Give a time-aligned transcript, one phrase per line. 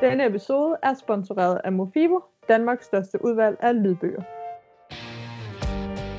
[0.00, 4.22] Denne episode er sponsoreret af Mofibo, Danmarks største udvalg af lydbøger.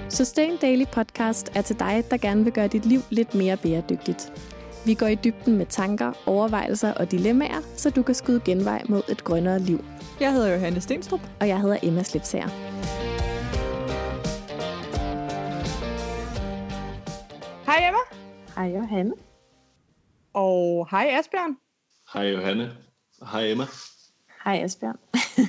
[0.10, 4.34] Sustain Daily Podcast er til dig, der gerne vil gøre dit liv lidt mere bæredygtigt.
[4.86, 9.02] Vi går i dybden med tanker, overvejelser og dilemmaer, så du kan skyde genvej mod
[9.10, 9.80] et grønnere liv.
[10.20, 11.21] Jeg hedder Johanne Stenstrup.
[11.39, 12.48] Og jeg hedder Emma Slipsager.
[17.66, 18.04] Hej Emma.
[18.55, 19.14] Hej Johanne.
[20.34, 21.58] Og hej Asbjørn.
[22.14, 22.88] Hej Johanne.
[23.26, 23.64] Hej Emma.
[24.46, 24.98] Hej Asbjørn.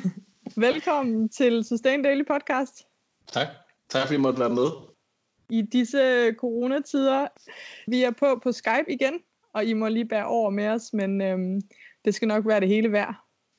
[0.56, 2.87] Velkommen til Sustain Daily Podcast.
[3.33, 3.47] Tak.
[3.88, 4.66] Tak fordi I måtte være med.
[5.51, 7.27] I disse coronatider.
[7.87, 9.14] Vi er på på Skype igen,
[9.52, 11.61] og I må lige bære over med os, men øhm,
[12.05, 13.14] det skal nok være det hele værd.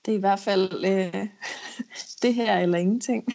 [0.05, 1.28] Det er i hvert fald øh,
[2.22, 3.28] det her eller ingenting.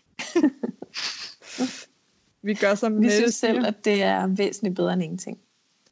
[2.43, 5.39] Vi gør som Vi synes selv, at det er væsentligt bedre end ingenting.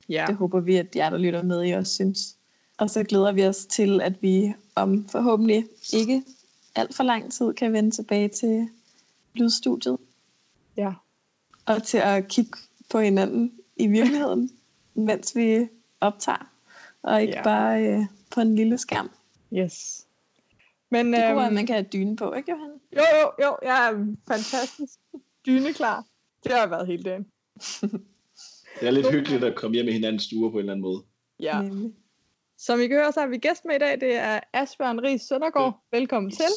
[0.08, 0.24] Ja.
[0.28, 2.38] Det håber vi, at jer, der lytter med, I også synes.
[2.78, 6.22] Og så glæder vi os til, at vi om forhåbentlig ikke
[6.74, 8.68] alt for lang tid kan vende tilbage til
[9.34, 9.98] lydstudiet.
[10.76, 10.92] Ja.
[11.66, 12.58] Og til at kigge
[12.90, 14.50] på hinanden i virkeligheden,
[14.94, 15.68] mens vi
[16.00, 16.50] optager.
[17.02, 17.42] Og ikke Ja.
[17.42, 19.10] bare øh, på en lille skærm.
[19.52, 20.06] Yes.
[20.90, 22.70] Men, Det er øhm, godt, at man kan have dyne på, ikke Johan?
[22.96, 24.98] Jo, jo, jo, jeg er fantastisk
[25.46, 26.04] dyneklar.
[26.44, 27.26] Det har jeg været hele dagen.
[28.80, 31.02] Det er lidt hyggeligt at komme hjem i hinandens stuer på en eller anden måde.
[31.40, 31.62] Ja.
[31.62, 31.92] Nemlig.
[32.66, 34.00] Som I kan høre, så har vi gæst med i dag.
[34.00, 35.84] Det er Asbjørn Ries Søndergaard.
[35.92, 36.50] Velkommen til.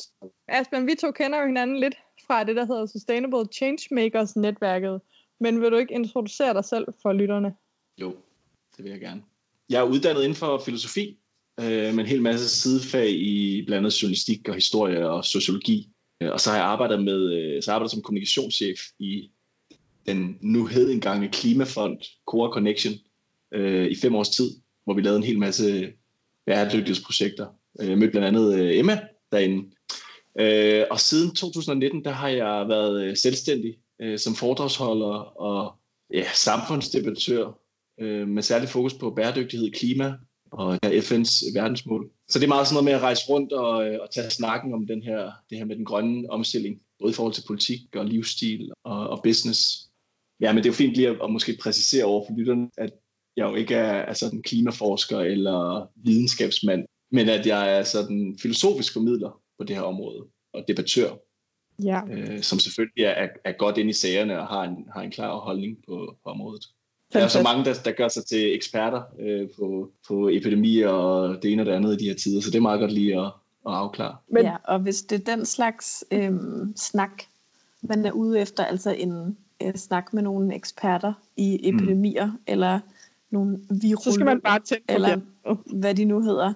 [0.48, 1.96] Asbjørn, vi to kender jo hinanden lidt
[2.28, 5.02] fra det, der hedder Sustainable Changemakers netværket.
[5.40, 7.54] Men vil du ikke introducere dig selv for lytterne?
[8.02, 8.16] Jo,
[8.78, 9.24] det vil jeg gerne.
[9.70, 11.20] Jeg er uddannet inden for filosofi,
[11.60, 15.90] øh, med en hel masse sidefag i blandt andet journalistik og historie og sociologi.
[16.22, 19.32] Øh, Og så har jeg arbejdet med, øh, så arbejdet som kommunikationschef i
[20.06, 22.94] den nu hed engang Klimafond Core Connection
[23.54, 24.50] øh, i fem års tid,
[24.84, 25.94] hvor vi lavede en hel masse
[26.48, 27.48] bæredygtighedsprojekter.
[27.82, 29.00] Øh, jeg mødte blandt andet øh, Emma
[29.32, 29.70] derinde.
[30.40, 33.78] Øh, og siden 2019, der har jeg været selvstændig
[34.18, 35.76] som foredragsholder og
[36.14, 37.60] ja, samfundsdebattør
[38.26, 40.14] med særlig fokus på bæredygtighed, klima
[40.52, 42.10] og FN's verdensmål.
[42.30, 44.88] Så det er meget sådan noget med at rejse rundt og, og tage snakken om
[44.88, 48.72] den her, det her med den grønne omstilling, både i forhold til politik og livsstil
[48.84, 49.90] og, og business.
[50.40, 52.92] Ja, men det er jo fint lige at, at måske præcisere over for lytterne, at
[53.38, 58.94] jeg jo ikke er, er sådan klimaforsker eller videnskabsmand, men at jeg er sådan filosofisk
[58.94, 61.10] formidler på det her område og debattør,
[61.84, 62.02] Ja.
[62.12, 65.38] øh, som selvfølgelig er, er, godt inde i sagerne og har en, har en klar
[65.40, 66.66] holdning på, på området.
[67.14, 71.44] Der er så mange, der, der gør sig til eksperter øh, på, på epidemier og
[71.44, 73.20] det ene og det andet i de her tider, så det er meget godt lige
[73.20, 73.26] at,
[73.68, 74.16] at afklare.
[74.28, 74.46] Men-.
[74.46, 77.24] Ja, og hvis det er den slags øhm, snak,
[77.82, 82.40] man er ude efter, altså en øh, snak med nogle eksperter i epidemier, mm.
[82.48, 82.80] eller
[83.30, 85.58] nogle virologer, Så skal man bare tænde på eller det.
[85.66, 86.54] hvad de nu hedder.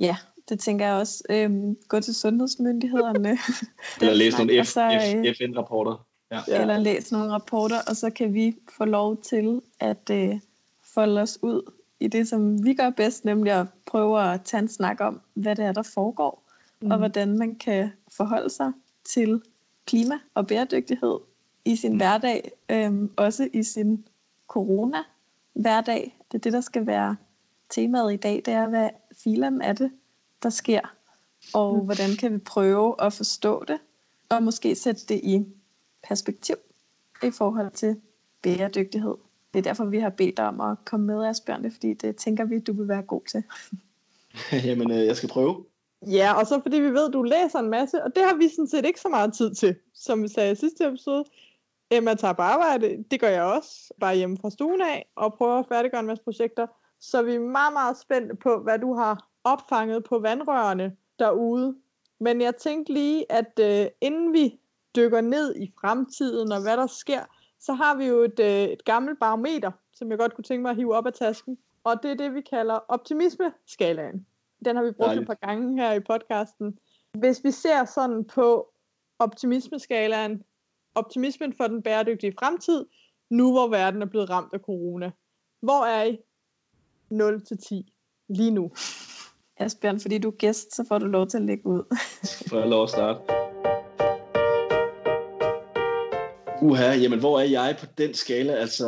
[0.00, 0.16] Ja,
[0.48, 1.24] det tænker jeg også.
[1.30, 3.38] Øhm, gå til sundhedsmyndighederne.
[4.00, 6.06] Eller læse nogle og F, så, øh, F, FN-rapporter.
[6.30, 6.60] Ja.
[6.60, 10.40] Eller læse nogle rapporter, og så kan vi få lov til at øh,
[10.82, 14.68] folde os ud i det, som vi gør bedst, nemlig at prøve at tage en
[14.68, 16.42] snak om, hvad det er, der foregår,
[16.80, 16.90] mm.
[16.90, 18.72] og hvordan man kan forholde sig
[19.04, 19.42] til
[19.86, 21.18] klima og bæredygtighed
[21.64, 24.04] i sin hverdag, øhm, også i sin
[25.56, 26.16] corona-hverdag.
[26.32, 27.16] Det er det, der skal være
[27.70, 28.90] temaet i dag, det er, hvad
[29.24, 29.90] filen er det,
[30.42, 30.94] der sker,
[31.54, 31.84] og Mm.
[31.84, 33.78] hvordan kan vi prøve at forstå det,
[34.28, 35.44] og måske sætte det i
[36.08, 36.56] perspektiv
[37.22, 37.96] i forhold til
[38.42, 39.14] bæredygtighed.
[39.54, 42.16] Det er derfor, vi har bedt dig om at komme med, Asbjørn, det fordi det
[42.16, 43.42] tænker vi, du vil være god til.
[44.68, 45.64] Jamen, øh, jeg skal prøve.
[46.06, 48.48] Ja, og så fordi vi ved, at du læser en masse, og det har vi
[48.48, 49.76] sådan set ikke så meget tid til.
[49.94, 51.24] Som vi sagde i sidste episode,
[51.92, 55.58] Emma tager på arbejde, det gør jeg også, bare hjemme fra stuen af, og prøver
[55.58, 56.66] at færdiggøre en masse projekter.
[57.00, 61.76] Så vi er meget, meget spændte på, hvad du har opfanget på vandrørene derude.
[62.20, 64.60] Men jeg tænkte lige, at øh, inden vi
[64.96, 67.20] dykker ned i fremtiden og hvad der sker,
[67.60, 70.70] så har vi jo et, øh, et gammelt barometer, som jeg godt kunne tænke mig
[70.70, 71.58] at hive op af tasken.
[71.84, 74.26] Og det er det, vi kalder optimismeskalaen.
[74.64, 75.30] Den har vi brugt Dejligt.
[75.30, 76.78] et par gange her i podcasten.
[77.18, 78.72] Hvis vi ser sådan på
[79.18, 80.44] optimismeskalaen,
[80.94, 82.84] optimismen for den bæredygtige fremtid,
[83.30, 85.10] nu hvor verden er blevet ramt af corona.
[85.62, 86.18] Hvor er I
[87.10, 87.92] 0 til 10
[88.28, 88.70] lige nu?
[89.56, 91.96] Asbjørn, fordi du er gæst, så får du lov til at lægge ud.
[92.48, 93.20] Får jeg lov at starte?
[96.62, 98.52] Uha, jamen hvor er jeg på den skala?
[98.52, 98.86] Altså,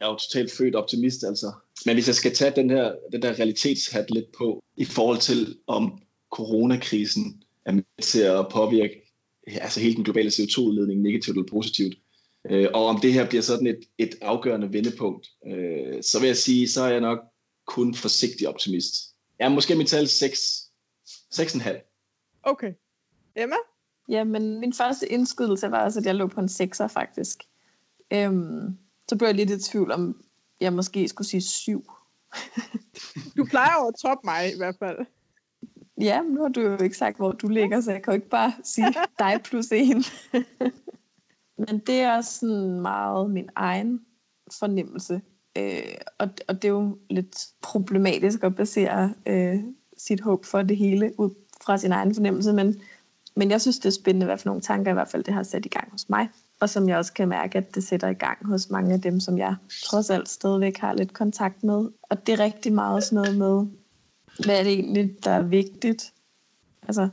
[0.00, 1.52] jeg er jo totalt født optimist, altså.
[1.86, 5.58] Men hvis jeg skal tage den her den der realitetshat lidt på, i forhold til
[5.66, 6.02] om
[6.32, 9.11] coronakrisen er med til at påvirke
[9.46, 11.94] altså hele den globale CO2-udledning negativt eller positivt,
[12.50, 16.36] øh, og om det her bliver sådan et, et afgørende vendepunkt, øh, så vil jeg
[16.36, 17.18] sige, så er jeg nok
[17.66, 18.94] kun forsigtig optimist.
[19.38, 20.62] Er måske mit tal 6,
[21.34, 22.40] 6,5.
[22.42, 22.72] Okay.
[23.36, 23.56] Emma?
[24.08, 27.38] Ja, men min første indskydelse var også, at jeg lå på en 6'er faktisk.
[28.12, 28.78] Øhm,
[29.08, 30.24] så blev jeg lidt i tvivl om,
[30.60, 31.90] jeg måske skulle sige 7.
[33.36, 34.98] Du plejer at toppe mig i hvert fald.
[36.00, 38.28] Ja, nu har du jo ikke sagt, hvor du ligger, så jeg kan jo ikke
[38.28, 40.04] bare sige dig plus en.
[41.58, 44.00] men det er også sådan meget min egen
[44.58, 45.20] fornemmelse.
[45.58, 49.58] Øh, og, og det er jo lidt problematisk at basere øh,
[49.98, 51.30] sit håb for det hele ud
[51.64, 52.80] fra sin egen fornemmelse, men,
[53.36, 55.42] men jeg synes, det er spændende, hvad for nogle tanker i hvert fald det har
[55.42, 56.28] sat i gang hos mig,
[56.60, 59.20] og som jeg også kan mærke, at det sætter i gang hos mange af dem,
[59.20, 59.54] som jeg
[59.84, 61.88] trods alt stadigvæk har lidt kontakt med.
[62.02, 63.66] Og det er rigtig meget sådan noget med,
[64.44, 66.12] hvad er det egentlig, der er vigtigt?
[66.82, 67.08] Altså,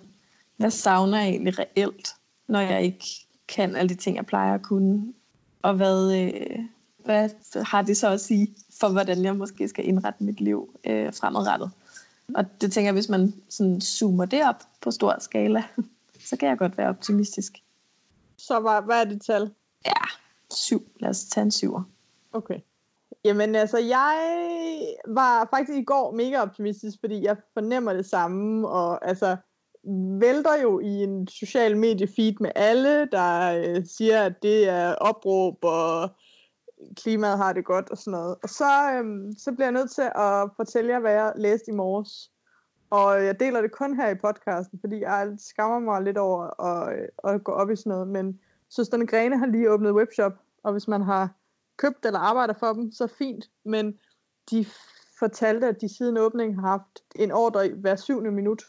[0.57, 2.15] hvad savner jeg egentlig reelt,
[2.47, 3.05] når jeg ikke
[3.47, 5.13] kan alle de ting, jeg plejer at kunne?
[5.61, 6.59] Og hvad, øh,
[7.05, 7.29] hvad
[7.63, 11.71] har det så at sige for, hvordan jeg måske skal indrette mit liv øh, fremadrettet?
[12.35, 15.63] Og det tænker jeg, hvis man sådan zoomer det op på stor skala,
[16.29, 17.53] så kan jeg godt være optimistisk.
[18.37, 19.51] Så hvad, hvad er det tal?
[19.85, 20.01] Ja,
[20.53, 20.87] syv.
[20.99, 21.83] Lad os tage en syver.
[22.33, 22.59] Okay.
[23.23, 24.17] Jamen altså, jeg
[25.07, 29.37] var faktisk i går mega optimistisk, fordi jeg fornemmer det samme, og altså
[30.19, 34.95] vælter jo i en social medie feed med alle, der øh, siger, at det er
[34.95, 36.09] opråb, og
[36.95, 38.35] klimaet har det godt og sådan noget.
[38.43, 41.75] Og så, øhm, så bliver jeg nødt til at fortælle jer, hvad jeg læste i
[41.75, 42.31] morges.
[42.89, 46.99] Og jeg deler det kun her i podcasten, fordi jeg skammer mig lidt over at,
[46.99, 48.07] øh, at gå op i sådan noget.
[48.07, 48.39] Men
[48.69, 50.33] søsterne Grene har lige åbnet webshop,
[50.63, 51.29] og hvis man har
[51.79, 53.49] købt eller arbejder for dem, så fint.
[53.65, 53.99] Men
[54.51, 54.65] de
[55.19, 58.63] fortalte, at de siden åbningen har haft en ordre i hver syvende minut.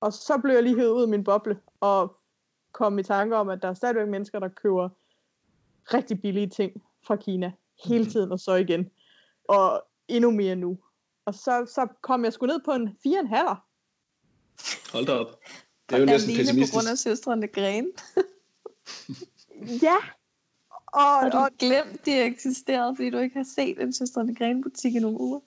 [0.00, 2.16] Og så blev jeg lige hævet ud af min boble, og
[2.72, 4.88] kom i tanke om, at der er stadigvæk mennesker, der køber
[5.94, 7.52] rigtig billige ting fra Kina
[7.84, 8.10] hele Mhm.
[8.12, 8.90] tiden, og så igen.
[9.48, 10.78] Og endnu mere nu.
[11.24, 13.54] Og så, så kom jeg sgu ned på en 4,5.
[14.92, 15.40] Hold da op.
[15.88, 16.74] Det er jo næsten Alene på pessimistisk.
[16.74, 17.86] grund af søstrene Gren.
[19.82, 19.96] Ja.
[20.92, 24.62] Og, Har du og glemt, de eksisterede, fordi du ikke har set en søstrene Gren
[24.62, 25.40] butik i nogle uger?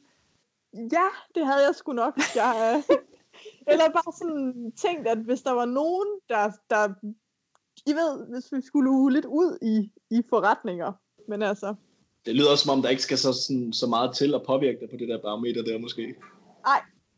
[0.74, 2.20] ja, det havde jeg sgu nok.
[2.36, 2.98] Jeg, øh,
[3.72, 6.94] eller bare sådan tænkt, at hvis der var nogen, der, der
[7.86, 10.92] I ved, hvis vi skulle uge lidt ud i, i forretninger.
[11.28, 11.76] Men altså,
[12.26, 14.80] Det lyder også som om, der ikke skal så, sådan, så meget til at påvirke
[14.80, 16.16] dig på det der barometer der måske.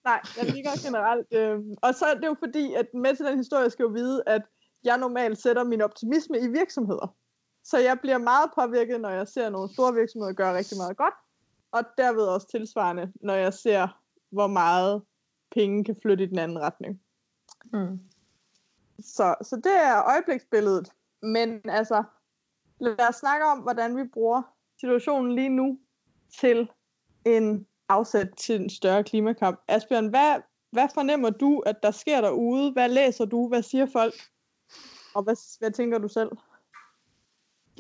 [0.06, 1.28] Nej, jeg ligger generelt.
[1.32, 4.24] Øh, og så er det jo fordi, at med til den historie skal jo vide,
[4.26, 4.42] at
[4.84, 7.16] jeg normalt sætter min optimisme i virksomheder.
[7.66, 11.14] Så jeg bliver meget påvirket, når jeg ser nogle store virksomheder gøre rigtig meget godt.
[11.72, 15.02] Og derved også tilsvarende, når jeg ser, hvor meget
[15.52, 17.02] penge kan flytte i den anden retning.
[17.74, 18.00] Mm.
[19.00, 20.92] Så, så det er øjebliksbilledet.
[21.22, 22.04] Men altså,
[22.80, 24.42] lad os snakke om, hvordan vi bruger
[24.80, 25.80] situationen lige nu
[26.40, 26.72] til
[27.26, 29.60] en afsæt til en større klimakamp.
[29.68, 30.42] Asbjørn, hvad,
[30.72, 32.72] hvad fornemmer du, at der sker derude?
[32.72, 33.48] Hvad læser du?
[33.48, 34.14] Hvad siger folk?
[35.16, 36.30] Og hvad, hvad tænker du selv?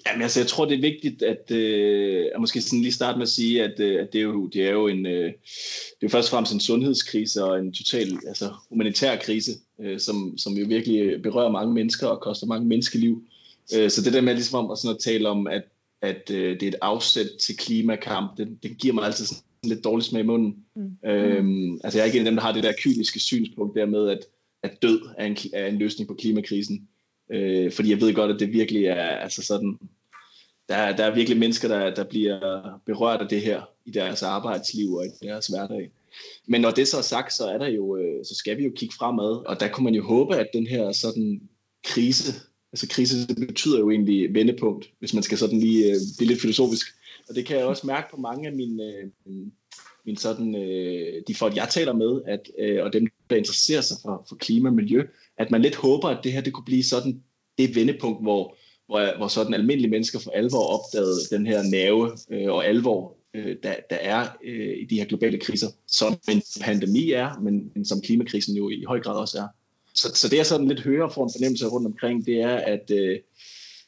[0.07, 3.23] Jamen, altså, jeg tror, det er vigtigt at, øh, at måske sådan lige starte med
[3.23, 6.03] at sige, at, øh, at det, er jo, det er jo en, øh, det er
[6.03, 10.53] jo først og fremmest en sundhedskrise og en total altså, humanitær krise, øh, som, som
[10.53, 13.23] jo virkelig berører mange mennesker og koster mange menneskeliv.
[13.75, 15.63] Øh, så det der med ligesom om at, sådan at tale om, at,
[16.01, 19.83] at øh, det er et afsæt til klimakamp, det, det giver mig altid sådan lidt
[19.83, 20.55] dårlig smag i munden.
[20.75, 21.09] Mm.
[21.09, 23.85] Øhm, altså, jeg er ikke en af dem, der har det der kyniske synspunkt der
[23.85, 24.19] med, at,
[24.63, 26.87] at død er en, er en løsning på klimakrisen.
[27.31, 29.77] Øh, fordi jeg ved godt, at det virkelig er altså sådan,
[30.69, 32.39] der, er- der er virkelig mennesker, der, der bliver
[32.85, 35.91] berørt af det her i deres arbejdsliv og i deres hverdag.
[36.47, 38.71] Men når det så er sagt, så er der jo, øh, så skal vi jo
[38.75, 41.41] kigge fremad, og der kunne man jo håbe, at den her sådan
[41.83, 42.33] krise,
[42.73, 43.15] altså krise
[43.47, 46.87] betyder jo egentlig vendepunkt, hvis man skal sådan lige øh, blive lidt filosofisk.
[47.29, 49.07] Og det kan jeg også mærke på mange af mine, øh,
[50.05, 53.97] min sådan, øh, de folk, jeg taler med, at, øh, og dem, der interesserer sig
[54.01, 55.03] for, for klima og miljø,
[55.37, 57.23] at man lidt håber, at det her det kunne blive sådan
[57.57, 58.55] det vendepunkt, hvor,
[58.87, 63.55] hvor, hvor sådan almindelige mennesker for alvor opdagede den her nerve øh, og alvor, øh,
[63.63, 67.85] der, der er øh, i de her globale kriser, som en pandemi er, men, men
[67.85, 69.47] som klimakrisen jo i høj grad også er.
[69.93, 72.91] Så, så det jeg sådan lidt hører for en fornemmelse rundt omkring, det er, at,
[72.91, 73.19] øh,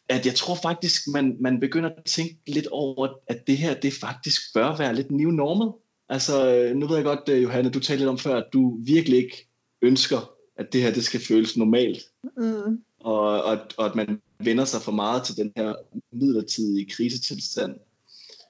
[0.10, 3.94] at jeg tror faktisk, man, man begynder at tænke lidt over, at det her, det
[3.94, 5.80] faktisk bør være lidt new normal.
[6.10, 8.78] Altså, øh, nu ved jeg godt, øh, Johanne, du talte lidt om før, at du
[8.82, 9.48] virkelig ikke
[9.82, 12.82] ønsker, at det her, det skal føles normalt Mm.
[13.00, 15.74] og, og, og at man vender sig for meget til den her
[16.12, 17.76] midlertidige krisetilstand.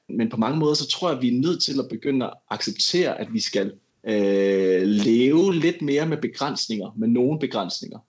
[0.09, 2.33] Men på mange måder, så tror jeg, at vi er nødt til at begynde at
[2.49, 3.71] acceptere, at vi skal
[4.07, 7.99] øh, leve lidt mere med begrænsninger, med nogle begrænsninger.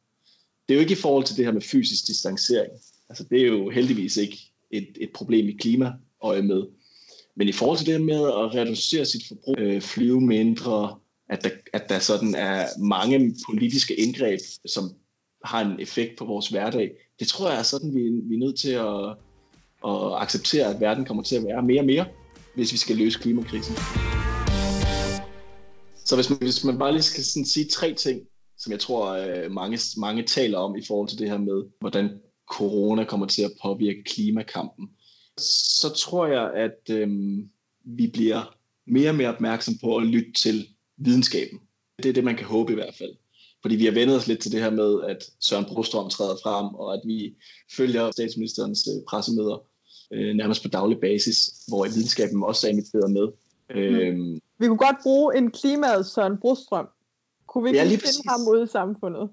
[0.69, 2.73] Det er jo ikke i forhold til det her med fysisk distancering.
[3.09, 6.63] Altså, det er jo heldigvis ikke et, et problem i klimaøje med.
[7.39, 10.97] Men i forhold til det med at reducere sit forbrug, øh, flyve mindre,
[11.29, 14.91] at der, at der sådan er mange politiske indgreb, som
[15.45, 16.91] har en effekt på vores hverdag.
[17.21, 19.17] Det tror jeg er sådan, vi, vi er nødt til at,
[19.91, 22.07] at acceptere, at verden kommer til at være mere og mere,
[22.55, 23.75] hvis vi skal løse klimakrisen.
[26.05, 28.21] Så hvis man, hvis man bare lige skal sådan sige tre ting,
[28.59, 32.11] som jeg tror øh, mange, mange taler om i forhold til det her med, hvordan
[32.51, 34.89] corona kommer til at påvirke klimakampen,
[35.41, 37.51] så tror jeg, at øhm,
[37.85, 38.55] vi bliver
[38.87, 41.61] mere og mere opmærksom på at lytte til videnskaben.
[42.03, 43.15] Det er det, man kan håbe i hvert fald.
[43.63, 46.75] Fordi vi har vendt os lidt til det her med, at Søren Brostrøm træder frem,
[46.75, 47.35] og at vi
[47.77, 49.67] følger statsministerens øh, pressemøder
[50.13, 53.29] øh, nærmest på daglig basis, hvor videnskaben også er inviteret med.
[53.71, 53.77] Mm.
[53.77, 56.89] Øhm, vi kunne godt bruge en klimaet Søren Brostrøm.
[57.47, 58.21] Kunne vi ikke ja, finde præcis.
[58.29, 59.31] ham ude i samfundet?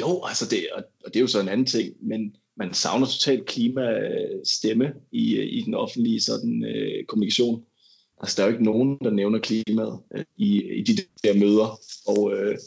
[0.00, 3.06] Jo, altså det, og, og det er jo så en anden ting, men man savner
[3.06, 7.64] totalt klimastemme i, i den offentlige sådan, øh, kommunikation.
[8.20, 11.78] Altså, der er jo ikke nogen, der nævner klimaet øh, i, i de der møder.
[12.06, 12.58] Og, øh,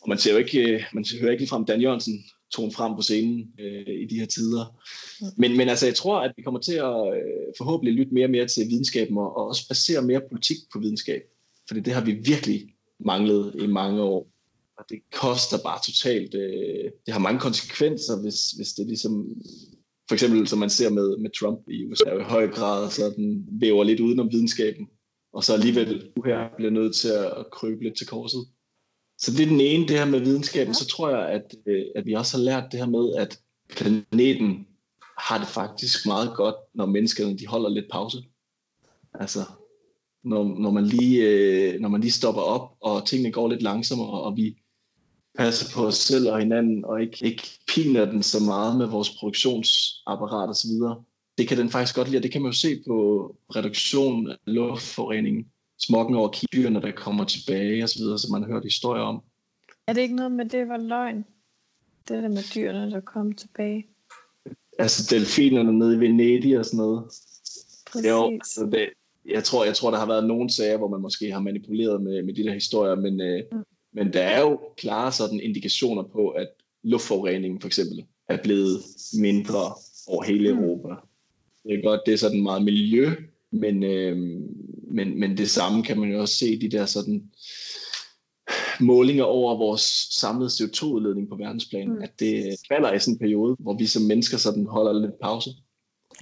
[0.00, 2.24] og man ser jo ikke, øh, man hører ikke ligefrem Dan Jørgensen
[2.54, 4.76] tone frem på scenen øh, i de her tider.
[5.20, 5.26] Mm.
[5.36, 8.30] Men, men altså, jeg tror, at vi kommer til at øh, forhåbentlig lytte mere og
[8.30, 11.22] mere til videnskaben, og, og også basere mere politik på videnskab.
[11.68, 14.33] Fordi det har vi virkelig manglet i mange år.
[14.84, 16.34] Og det koster bare totalt.
[16.34, 19.26] Øh, det har mange konsekvenser, hvis, hvis det ligesom
[20.08, 23.84] for eksempel som man ser med, med Trump i USA, i høj grad sådan væver
[23.84, 24.88] lidt udenom videnskaben,
[25.32, 28.40] og så alligevel her bliver nødt til at krybe lidt til korset.
[29.18, 30.74] Så det er den ene, det her med videnskaben.
[30.74, 34.66] Så tror jeg, at, øh, at vi også har lært det her med, at planeten
[35.18, 38.18] har det faktisk meget godt, når menneskerne de holder lidt pause.
[39.14, 39.40] Altså,
[40.24, 44.20] når, når, man lige, øh, når man lige stopper op, og tingene går lidt langsommere,
[44.20, 44.56] og vi
[45.38, 49.10] passer på os selv og hinanden, og ikke, ikke piner den så meget med vores
[49.10, 50.70] produktionsapparat osv.
[51.38, 52.96] Det kan den faktisk godt lide, og det kan man jo se på
[53.56, 55.46] reduktion af luftforureningen,
[55.78, 59.22] smokken over kibyrene, der kommer tilbage osv., som man har hørt historier om.
[59.86, 61.24] Er det ikke noget med, det var løgn?
[62.08, 63.86] Det der med dyrene, der kom tilbage?
[64.78, 67.04] Altså delfinerne nede i Venedig og sådan noget.
[67.86, 68.08] Præcis.
[68.08, 68.88] Jo, altså det,
[69.24, 72.22] jeg, tror, jeg tror, der har været nogle sager, hvor man måske har manipuleret med,
[72.22, 73.62] med de der historier, men, øh, mm.
[73.94, 76.48] Men der er jo klare sådan indikationer på, at
[76.82, 78.78] luftforureningen for eksempel er blevet
[79.20, 79.74] mindre
[80.06, 80.58] over hele mm.
[80.58, 80.94] Europa.
[81.64, 83.10] Det er godt, det er sådan meget miljø,
[83.50, 84.16] men, øh,
[84.90, 87.30] men, men det samme kan man jo også se i de der sådan
[88.80, 92.02] målinger over vores samlede CO2-udledning på verdensplan, mm.
[92.02, 95.50] at det falder i sådan en periode, hvor vi som mennesker sådan holder lidt pause.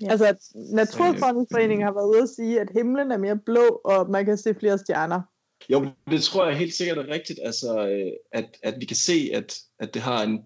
[0.02, 0.10] Ja.
[0.10, 4.36] Altså, Naturfredningsforeningen har været ude at sige, at himlen er mere blå, og man kan
[4.36, 5.20] se flere stjerner.
[5.70, 9.30] Jo, det tror jeg helt sikkert er rigtigt, altså, øh, at, at vi kan se,
[9.34, 10.38] at, at det, har en,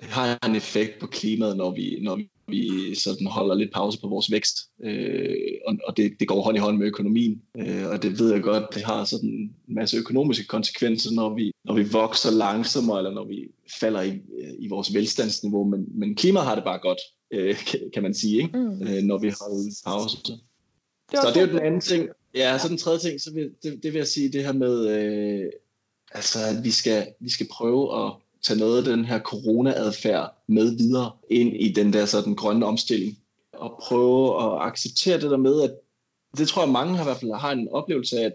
[0.00, 4.08] det har en effekt på klimaet, når vi, når vi sådan holder lidt pause på
[4.08, 5.36] vores vækst, øh,
[5.66, 8.42] og, og det, det går hånd i hånd med økonomien, øh, og det ved jeg
[8.42, 13.14] godt, det har sådan en masse økonomiske konsekvenser, når vi, når vi vokser langsommere, eller
[13.14, 13.48] når vi
[13.80, 14.20] falder i,
[14.58, 16.98] i vores velstandsniveau, men, men klimaet har det bare godt,
[17.32, 17.56] øh,
[17.94, 18.58] kan man sige, ikke?
[18.58, 18.82] Mm.
[18.82, 20.16] Øh, når vi holder pause.
[21.10, 23.50] Det så det er jo den anden ting, Ja, så den tredje ting, så vil,
[23.62, 25.50] det, det vil jeg sige det her med, øh,
[26.12, 28.12] altså, at vi skal, vi skal prøve at
[28.46, 33.18] tage noget af den her corona-adfærd med videre ind i den der sådan grønne omstilling.
[33.52, 35.74] Og prøve at acceptere det der med, at
[36.38, 38.32] det tror jeg mange har i hvert fald har en oplevelse af, at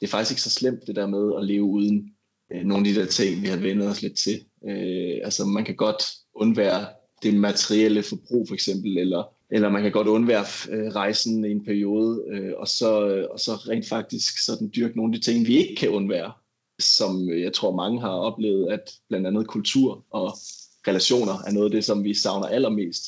[0.00, 2.10] det er faktisk ikke så slemt det der med at leve uden
[2.52, 4.44] øh, nogle af de der ting, vi har vendt os lidt til.
[4.68, 6.02] Øh, altså man kan godt
[6.34, 6.86] undvære
[7.22, 11.64] det materielle forbrug for eksempel, eller eller man kan godt undvære øh, rejsen i en
[11.64, 15.46] periode, øh, og, så, øh, og så rent faktisk sådan dyrke nogle af de ting,
[15.46, 16.32] vi ikke kan undvære,
[16.78, 20.32] som øh, jeg tror mange har oplevet, at blandt andet kultur og
[20.88, 23.02] relationer er noget af det, som vi savner allermest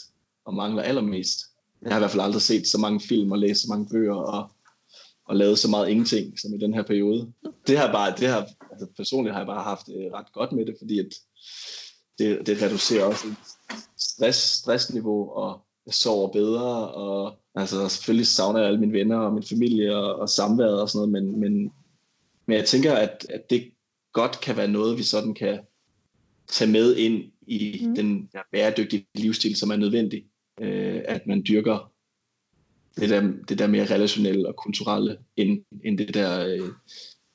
[0.45, 1.39] og mangler allermest.
[1.83, 4.15] Jeg har i hvert fald aldrig set så mange film og læst så mange bøger
[4.15, 4.51] og,
[5.27, 7.33] og lavet så meget ingenting som i den her periode.
[7.67, 10.67] Det har bare, det har, altså personligt har jeg bare haft øh, ret godt med
[10.67, 11.07] det, fordi at
[12.19, 13.27] det, det reducerer også
[13.99, 19.33] stress, stressniveau og jeg sover bedre, og altså, selvfølgelig savner jeg alle mine venner og
[19.33, 21.73] min familie og, og samværet og sådan noget, men, men,
[22.47, 23.71] men jeg tænker, at, at det
[24.13, 25.61] godt kan være noget, vi sådan kan
[26.49, 27.95] tage med ind i mm.
[27.95, 30.25] den der bæredygtige livsstil, som er nødvendig.
[30.61, 31.93] Øh, at man dyrker
[32.97, 36.69] det der, det der mere relationelle og kulturelle, end, end det der øh,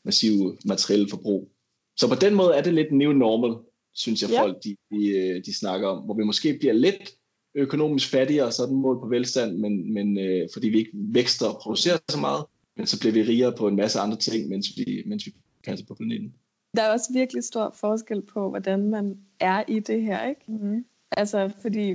[0.05, 1.51] massive materielle forbrug.
[1.99, 4.41] Så på den måde er det lidt new normal, synes jeg, ja.
[4.41, 7.15] folk de, de, øh, de snakker om, hvor vi måske bliver lidt
[7.55, 11.97] økonomisk fattigere, sådan mål på velstand, men, men øh, fordi vi ikke vækster og producerer
[12.09, 12.45] så meget,
[12.77, 15.33] men så bliver vi rigere på en masse andre ting, mens vi, mens vi
[15.65, 16.33] passer på planeten.
[16.75, 20.41] Der er også virkelig stor forskel på, hvordan man er i det her, ikke?
[20.47, 20.85] Mm-hmm.
[21.11, 21.93] Altså, fordi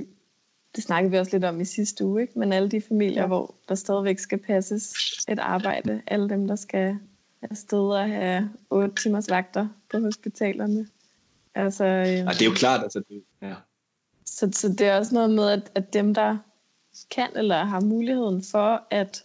[0.75, 2.39] det snakkede vi også lidt om i sidste uge, ikke?
[2.39, 3.27] Men alle de familier, ja.
[3.27, 4.93] hvor der stadigvæk skal passes
[5.29, 6.97] et arbejde, alle dem, der skal
[7.41, 10.87] afsted og have otte timers vagter på hospitalerne.
[11.55, 13.53] Altså, øh, Ej, det er jo klart, altså, det, ja
[14.29, 16.37] så, så det er også noget med, at, at dem, der
[17.11, 19.23] kan eller har muligheden for at,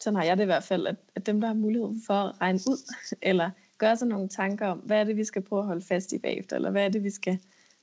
[0.00, 2.40] sådan har jeg det i hvert fald, at, at dem, der har muligheden for at
[2.40, 5.66] regne ud, eller gøre sig nogle tanker om, hvad er det, vi skal prøve at
[5.66, 7.38] holde fast i bagefter, eller hvad er det, vi skal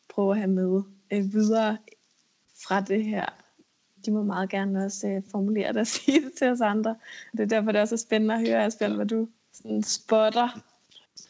[0.10, 1.78] prøve at have med øh, videre
[2.68, 3.26] fra det her.
[4.06, 6.96] De må meget gerne også øh, formulere det og sige det til os andre.
[7.32, 10.73] Det er derfor, det er også spændende at høre, Asbjørn, hvad du sådan spotter.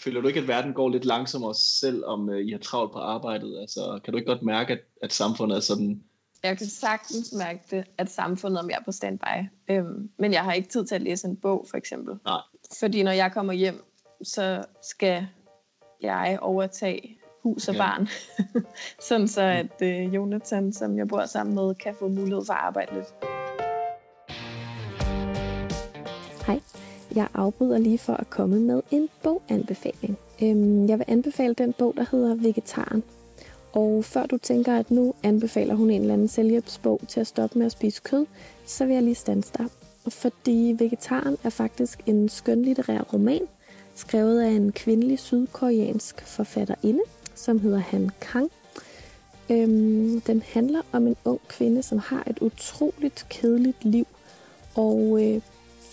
[0.04, 3.00] Føler du ikke, at verden går lidt langsommere selv, om uh, I har travlt på
[3.00, 3.60] arbejdet?
[3.62, 6.04] Altså, kan du ikke godt mærke, at, at samfundet er sådan...
[6.44, 9.50] Jeg kan sagtens mærke det, at samfundet er mere på standby.
[9.70, 12.16] Øhm, men jeg har ikke tid til at læse en bog, for eksempel.
[12.26, 12.42] Nej.
[12.80, 13.84] Fordi når jeg kommer hjem,
[14.24, 15.28] så skal
[16.02, 17.82] jeg overtage hus og Ja.
[17.82, 18.08] barn.
[19.10, 22.60] Sådan så, at øh, Jonathan, som jeg bor sammen med, kan få mulighed for at
[22.60, 23.43] arbejde lidt.
[27.16, 30.18] Jeg afbryder lige for at komme med en boganbefaling.
[30.42, 33.04] Øhm, Jeg vil anbefale den bog, der hedder Vegetaren.
[33.74, 37.60] Og før du tænker, at nu anbefaler hun en eller anden selvhjælpsbog til at stoppe
[37.60, 38.26] med at spise kød,
[38.66, 39.66] så vil jeg lige stanse dig.
[40.08, 43.42] Fordi Vegetaren er faktisk en skønlitterær roman,
[43.96, 47.02] skrevet af en kvindelig sydkoreansk forfatterinde,
[47.36, 48.52] som hedder Han Kang.
[49.50, 54.08] Øhm, den handler om en ung kvinde, som har et utroligt kedeligt liv,
[54.76, 55.42] og øh,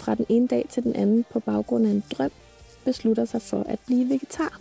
[0.01, 2.31] fra den ene dag til den anden på baggrund af en drøm
[2.85, 4.61] beslutter sig for at blive vegetar.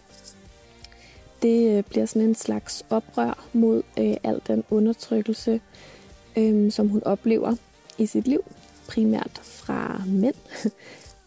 [1.41, 5.61] Det øh, bliver sådan en slags oprør mod øh, al den undertrykkelse,
[6.37, 7.55] øh, som hun oplever
[7.97, 8.43] i sit liv,
[8.87, 10.35] primært fra mænd.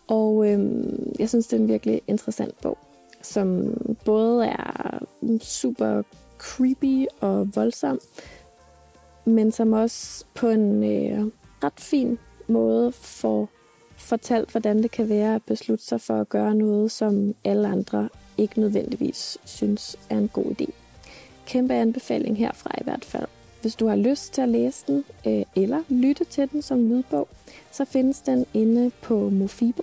[0.08, 0.84] Og øh,
[1.18, 2.78] jeg synes, det er en virkelig interessant bog,
[3.22, 6.02] som både er mm, super
[6.38, 8.00] creepy og voldsom,
[9.24, 11.26] men som også på en øh,
[11.64, 13.48] ret fin måde får
[14.02, 18.08] fortalt, hvordan det kan være at beslutte sig for at gøre noget, som alle andre
[18.38, 20.66] ikke nødvendigvis synes er en god idé.
[21.46, 23.26] Kæmpe anbefaling herfra i hvert fald.
[23.60, 27.28] Hvis du har lyst til at læse den, øh, eller lytte til den som lydbog,
[27.72, 29.82] så findes den inde på Mofibo.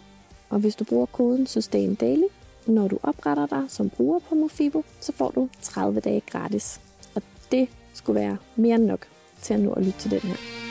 [0.50, 2.28] Og hvis du bruger koden SustainDaily,
[2.66, 6.82] når du opretter dig som bruger på Mofibo, så får du 30 dage gratis.
[7.16, 9.08] Og det skulle være mere end nok
[9.42, 10.69] til at nå at lytte til den her.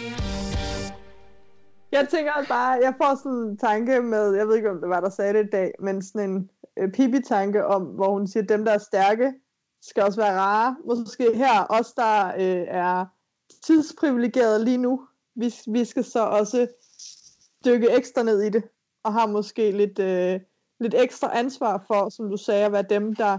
[1.92, 4.88] Jeg tænker også bare, jeg får sådan en tanke med, jeg ved ikke om det
[4.88, 8.42] var, der sagde det i dag, men sådan en øh, pipi-tanke om, hvor hun siger,
[8.42, 9.32] at dem, der er stærke,
[9.82, 10.76] skal også være rare.
[10.84, 13.06] Måske her, os der øh, er
[13.64, 16.66] tidsprivilegeret lige nu, vi, vi skal så også
[17.64, 18.62] dykke ekstra ned i det,
[19.04, 20.40] og har måske lidt, øh,
[20.80, 23.38] lidt ekstra ansvar for, som du sagde, at være dem, der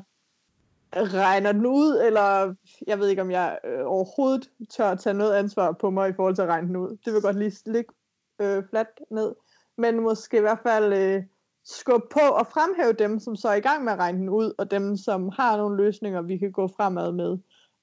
[0.93, 2.55] regner den ud, eller
[2.87, 6.13] jeg ved ikke, om jeg øh, overhovedet tør at tage noget ansvar på mig i
[6.13, 6.97] forhold til at regne den ud.
[7.05, 7.93] Det vil godt lige ligge
[8.39, 9.35] øh, fladt ned.
[9.77, 11.23] Men måske i hvert fald øh,
[11.65, 14.53] skubbe på og fremhæve dem, som så er i gang med at regne den ud,
[14.57, 17.37] og dem, som har nogle løsninger, vi kan gå fremad med.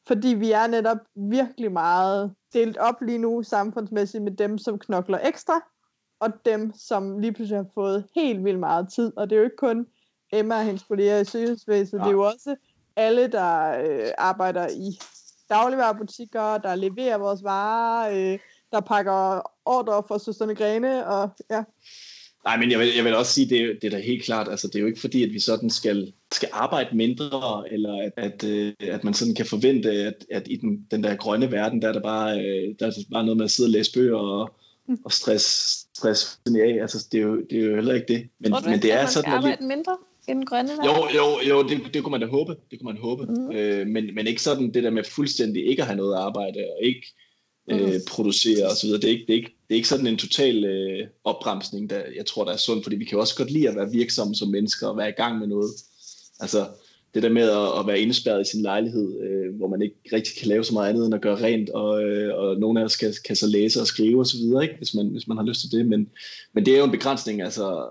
[0.08, 5.18] Fordi vi er netop virkelig meget delt op lige nu samfundsmæssigt med dem, som knokler
[5.22, 5.60] ekstra,
[6.20, 9.12] og dem, som lige pludselig har fået helt vildt meget tid.
[9.16, 9.86] Og det er jo ikke kun
[10.32, 12.56] Emma og hendes kolleger i sygehusvæsenet, det er jo også
[12.96, 14.98] alle, der øh, arbejder i
[15.48, 18.38] dagligvarerbutikker, der leverer vores varer, øh,
[18.76, 21.62] der pakker ordre for søsterne Grene, og ja.
[22.46, 24.66] Nej, men jeg vil, jeg vil også sige, det, det er da helt klart, altså
[24.66, 28.44] det er jo ikke fordi, at vi sådan skal, skal arbejde mindre, eller at, at,
[28.44, 31.88] øh, at man sådan kan forvente, at, at i den, den der grønne verden, der
[31.88, 34.16] er der bare, øh, der er der bare noget med at sidde og læse bøger
[34.16, 34.50] og,
[35.04, 35.46] og stress,
[35.96, 36.78] stress af.
[36.80, 38.28] Altså det er, jo, det er jo heller ikke det.
[38.38, 39.96] Men, Tror du men det er man sådan, at arbejde mindre
[40.28, 40.84] i den grønne verden?
[40.84, 42.56] jo, jo, jo det, det kunne man da håbe.
[42.70, 43.26] Det kunne man håbe.
[43.26, 43.56] Mm.
[43.56, 46.84] Øh, men, men ikke sådan det der med fuldstændig ikke at have noget arbejde, og
[46.84, 47.06] ikke
[47.70, 48.00] øh, Mhm.
[48.08, 48.88] producere osv.
[48.88, 52.02] Det er ikke, det, er ikke, det er ikke sådan en total øh, opbremsning, der
[52.16, 54.48] jeg tror, der er sund, fordi vi kan også godt lide at være virksomme som
[54.48, 55.70] mennesker og være i gang med noget.
[56.40, 56.66] Altså
[57.14, 60.36] det der med at, at være indespærret i sin lejlighed, øh, hvor man ikke rigtig
[60.38, 62.96] kan lave så meget andet end at gøre rent, og, øh, og nogle af os
[62.96, 64.74] kan, kan så læse og skrive osv., ikke?
[64.78, 65.86] Hvis, man, hvis man har lyst til det.
[65.86, 66.08] Men,
[66.52, 67.88] men det er jo en begrænsning, altså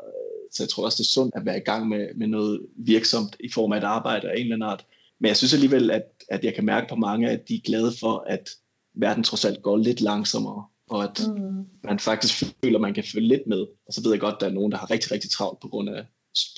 [0.51, 3.35] så jeg tror også, det er sundt at være i gang med, med noget virksomt
[3.39, 4.85] i form af et arbejde af en eller anden art.
[5.19, 7.91] Men jeg synes alligevel, at, at jeg kan mærke på mange, at de er glade
[7.99, 8.49] for, at
[8.95, 11.65] verden trods alt går lidt langsommere, og at Mm.
[11.83, 13.65] man faktisk føler, at man kan følge lidt med.
[13.87, 15.67] Og så ved jeg godt, at der er nogen, der har rigtig, rigtig travlt på
[15.67, 16.05] grund af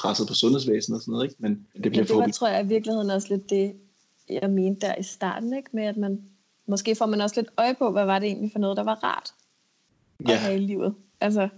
[0.02, 1.36] presset på sundhedsvæsenet og sådan noget, ikke?
[1.40, 3.74] men det bliver Men det var, tror jeg, i virkeligheden også lidt det,
[4.30, 5.70] jeg mente der i starten, ikke?
[5.74, 6.22] med at man,
[6.68, 8.96] måske får man også lidt øje på, hvad var det egentlig for noget, der var
[9.04, 9.34] rart
[10.20, 10.96] at Ja, have i livet.
[11.22, 11.50] Altså,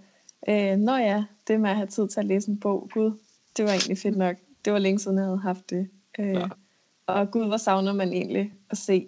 [0.50, 3.12] øh, nå ja, det med at have tid til at læse en bog, gud,
[3.58, 4.36] det var egentlig fedt nok.
[4.66, 5.90] Det var længe siden, jeg havde haft det.
[6.20, 6.40] Øh, Ja.
[6.40, 6.48] ja.
[7.08, 9.08] Og gud, hvor savner man egentlig at se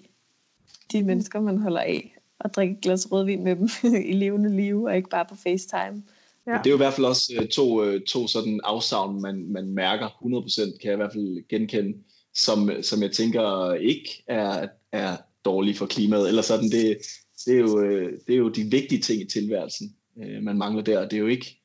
[0.92, 3.70] de mennesker, man holder af, og drikke et glas rødvin med dem
[4.12, 6.04] i levende liv, og ikke bare på FaceTime.
[6.48, 6.52] Ja.
[6.52, 9.74] Det er jo i hvert fald også øh, to, øh, to sådan afsavn, man, man
[9.74, 11.98] mærker 100% kan jeg i hvert fald genkende,
[12.36, 16.98] som, som jeg tænker ikke er, er dårlige for klimaet, eller sådan, det,
[17.46, 19.96] det, er jo, øh, det er jo de vigtige ting i tilværelsen,
[20.42, 21.62] man mangler der, det er jo ikke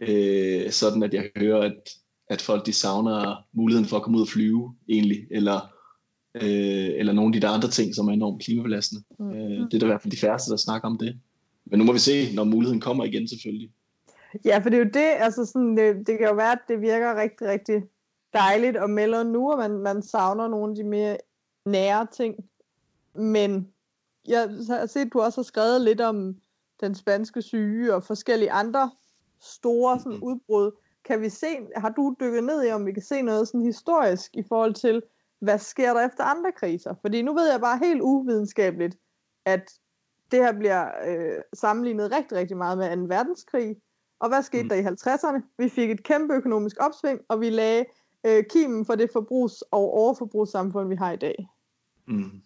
[0.00, 1.90] øh, sådan, at jeg hører, at,
[2.30, 5.79] at folk de savner muligheden for at komme ud og flyve, egentlig, eller,
[6.34, 9.02] øh, eller nogle af de der andre ting, som er enormt klimabelastende.
[9.18, 9.30] Mm.
[9.30, 11.20] Øh, det er da i hvert fald de færreste, der snakker om det.
[11.64, 13.70] Men nu må vi se, når muligheden kommer igen selvfølgelig.
[14.44, 16.80] Ja, for det er jo det, altså sådan, det, det kan jo være, at det
[16.80, 17.82] virker rigtig, rigtig
[18.32, 21.16] dejligt og melder nu, og man, man savner nogle af de mere
[21.66, 22.34] nære ting.
[23.14, 23.68] Men
[24.28, 26.36] jeg har set, at du også har skrevet lidt om
[26.80, 28.90] den spanske syge og forskellige andre
[29.40, 30.22] store sådan, mm.
[30.22, 30.70] udbrud.
[31.04, 34.36] Kan vi se, har du dykket ned i, om vi kan se noget sådan historisk
[34.36, 35.02] i forhold til,
[35.40, 36.94] hvad sker der efter andre kriser?
[37.00, 38.96] Fordi nu ved jeg bare helt uvidenskabeligt,
[39.44, 39.70] at
[40.30, 43.14] det her bliver øh, sammenlignet rigtig, rigtig meget med 2.
[43.14, 43.76] verdenskrig,
[44.20, 44.68] og hvad skete mm.
[44.68, 45.54] der i 50'erne?
[45.58, 47.84] Vi fik et kæmpe økonomisk opsving, og vi lagde
[48.26, 51.48] øh, kimen for det forbrugs- og overforbrugssamfund, vi har i dag.
[52.08, 52.42] Mm.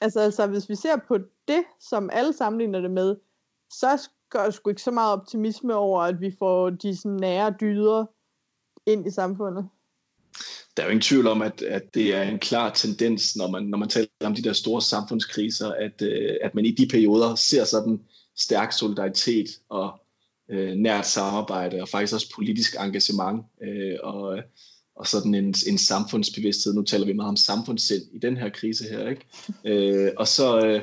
[0.00, 1.18] Altså, altså, hvis vi ser på
[1.48, 3.16] det, som alle sammenligner det med,
[3.70, 7.54] så gør jeg sgu ikke så meget optimisme over, at vi får de sådan nære
[7.60, 8.06] dyder
[8.86, 9.68] ind i samfundet.
[10.76, 13.62] Der er jo ingen tvivl om, at, at det er en klar tendens, når man,
[13.62, 17.34] når man taler om de der store samfundskriser, at, øh, at man i de perioder
[17.34, 18.00] ser sådan
[18.36, 20.00] stærk solidaritet og
[20.50, 24.38] øh, nært samarbejde og faktisk også politisk engagement øh, og,
[24.96, 26.74] og sådan en, en samfundsbevidsthed.
[26.74, 29.26] Nu taler vi meget om samfundssind i den her krise her, ikke?
[29.64, 30.82] Øh, og, så, øh,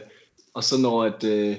[0.53, 1.57] og så når, at, øh,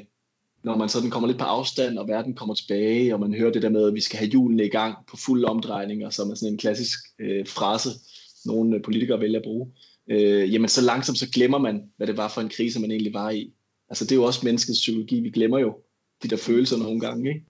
[0.62, 3.62] når man sådan kommer lidt på afstand, og verden kommer tilbage, og man hører det
[3.62, 6.52] der med, at vi skal have julen i gang på fuld omdrejninger, som er sådan
[6.52, 7.88] en klassisk øh, frase,
[8.44, 9.72] nogle politikere vælger at bruge,
[10.10, 13.14] øh, jamen så langsomt så glemmer man, hvad det var for en krise, man egentlig
[13.14, 13.52] var i.
[13.88, 15.20] Altså det er jo også menneskets psykologi.
[15.20, 15.74] Vi glemmer jo
[16.22, 17.44] de der følelser nogle gange, ikke?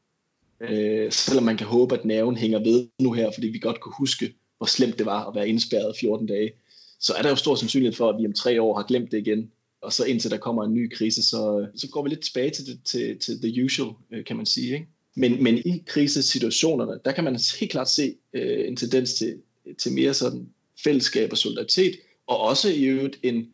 [0.60, 3.94] Øh, selvom man kan håbe, at nerven hænger ved nu her, fordi vi godt kunne
[3.98, 6.52] huske, hvor slemt det var at være indspærret 14 dage,
[7.00, 9.18] så er der jo stor sandsynlighed for, at vi om tre år har glemt det
[9.18, 9.50] igen.
[9.82, 12.66] Og så indtil der kommer en ny krise, så, så går vi lidt tilbage til,
[12.66, 14.74] det, til, til the usual, øh, kan man sige.
[14.74, 14.86] Ikke?
[15.16, 19.36] Men, men i krisesituationerne, der kan man helt klart se øh, en tendens til,
[19.78, 20.48] til mere sådan
[20.84, 23.48] fællesskab og solidaritet, og også i øvrigt en,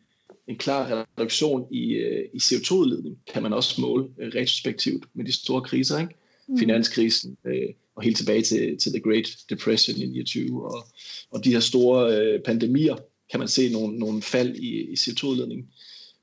[0.47, 5.31] en klar reduktion i, øh, i CO2-udledning, kan man også måle øh, retrospektivt med de
[5.31, 5.99] store kriser.
[5.99, 6.13] Ikke?
[6.47, 6.57] mm.
[6.57, 10.87] finanskrisen øh, og helt tilbage til, til The Great Depression i 29 og,
[11.31, 12.95] og de her store øh, pandemier
[13.31, 15.67] kan man se nogle, nogle fald i, i CO2-udledningen.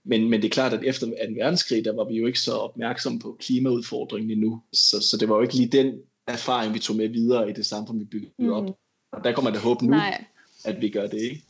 [0.06, 1.12] Men, men det er klart, at efter 2.
[1.12, 4.62] verdenskrig, der var vi jo ikke så opmærksomme på klimaudfordringen endnu.
[4.72, 5.94] Så, så det var jo ikke lige den
[6.26, 8.52] erfaring, vi tog med videre i det samfund, vi byggede mm.
[8.52, 8.76] op.
[9.12, 10.24] Og der kommer det håb nu, Nej.
[10.64, 11.42] at vi gør det, ikke?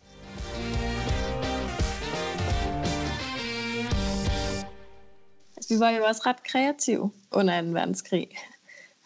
[5.56, 7.68] Altså, vi var jo også ret kreative under 2.
[7.68, 8.28] verdenskrig.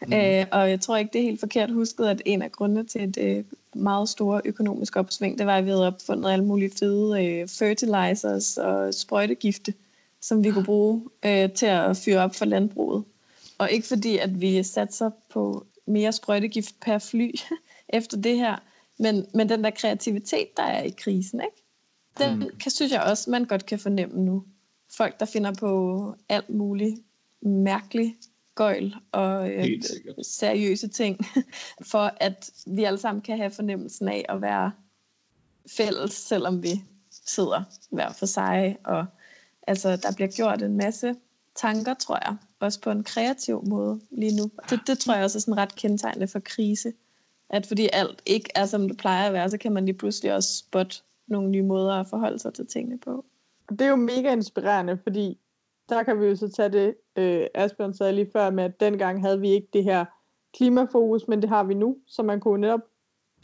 [0.06, 0.12] Mm.
[0.12, 3.14] Øh, og jeg tror ikke, det er helt forkert husket, at en af grundene til
[3.14, 7.24] det øh, meget store økonomiske opsving, det var, at vi havde opfundet alle mulige fede
[7.24, 9.74] øh, fertilizers og sprøjtegifte,
[10.20, 13.04] som vi kunne bruge øh, til at fyre op for landbruget.
[13.58, 17.30] Og ikke fordi, at vi satser på mere sprøjtegift per fly
[17.88, 18.56] efter det her,
[18.98, 21.64] men, men den der kreativitet, der er i krisen, ikke?
[22.18, 22.50] den mm.
[22.60, 24.44] kan, synes jeg også, man godt kan fornemme nu.
[24.96, 27.00] Folk, der finder på alt muligt
[27.42, 28.27] mærkeligt
[28.58, 29.82] gøjl og øh,
[30.22, 31.18] seriøse ting,
[31.92, 34.72] for at vi alle sammen kan have fornemmelsen af at være
[35.76, 38.76] fælles, selvom vi sidder hver for sig.
[38.84, 39.06] Og
[39.66, 41.14] altså, der bliver gjort en masse
[41.56, 44.50] tanker, tror jeg, også på en kreativ måde lige nu.
[44.70, 46.92] Det, det tror jeg også er sådan ret kendetegnende for krise.
[47.50, 50.34] At fordi alt ikke er, som det plejer at være, så kan man lige pludselig
[50.34, 53.24] også spotte nogle nye måder at forholde sig til tingene på.
[53.70, 55.38] Det er jo mega inspirerende, fordi
[55.88, 59.22] der kan vi jo så tage det, øh, Asbjørn sagde lige før, med at dengang
[59.22, 60.04] havde vi ikke det her
[60.56, 62.80] klimafokus, men det har vi nu, så man kunne netop,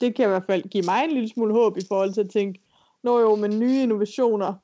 [0.00, 2.30] det kan i hvert fald give mig en lille smule håb i forhold til at
[2.30, 2.60] tænke,
[3.02, 4.54] når jo med nye innovationer,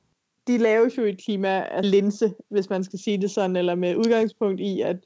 [0.47, 3.75] de laves jo i et klima af linse, hvis man skal sige det sådan, eller
[3.75, 4.97] med udgangspunkt i, at,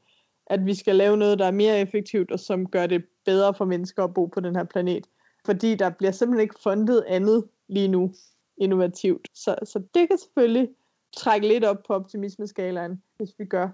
[0.48, 3.66] at vi skal lave noget, der er mere effektivt, og som gør det bedre for
[3.66, 5.08] mennesker at bo på den her planet.
[5.46, 8.14] Fordi der bliver simpelthen ikke fundet andet lige nu
[8.58, 9.28] innovativt.
[9.34, 10.70] Så, så det kan selvfølgelig
[11.18, 13.70] trække lidt op på optimismeskalaen, hvis vi gør.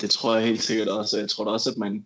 [0.00, 1.18] Det tror jeg helt sikkert også.
[1.18, 2.04] Jeg tror også, at man,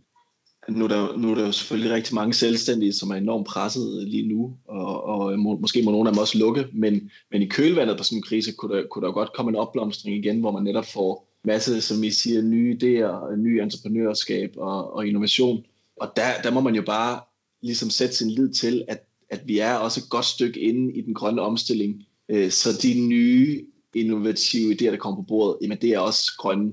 [0.68, 4.08] nu er, der, nu er der jo selvfølgelig rigtig mange selvstændige, som er enormt presset
[4.08, 7.46] lige nu, og, og må, måske må nogle af dem også lukke, men, men i
[7.46, 10.50] kølvandet på sådan en krise kunne der, kunne der godt komme en opblomstring igen, hvor
[10.50, 15.64] man netop får masse, som I siger, nye idéer, ny entreprenørskab og, og innovation.
[16.00, 17.20] Og der, der må man jo bare
[17.62, 21.00] ligesom sætte sin lid til, at, at vi er også et godt stykke inde i
[21.00, 25.90] den grønne omstilling, øh, så de nye innovative idéer, der kommer på bordet, jamen det
[25.90, 26.72] er også grønne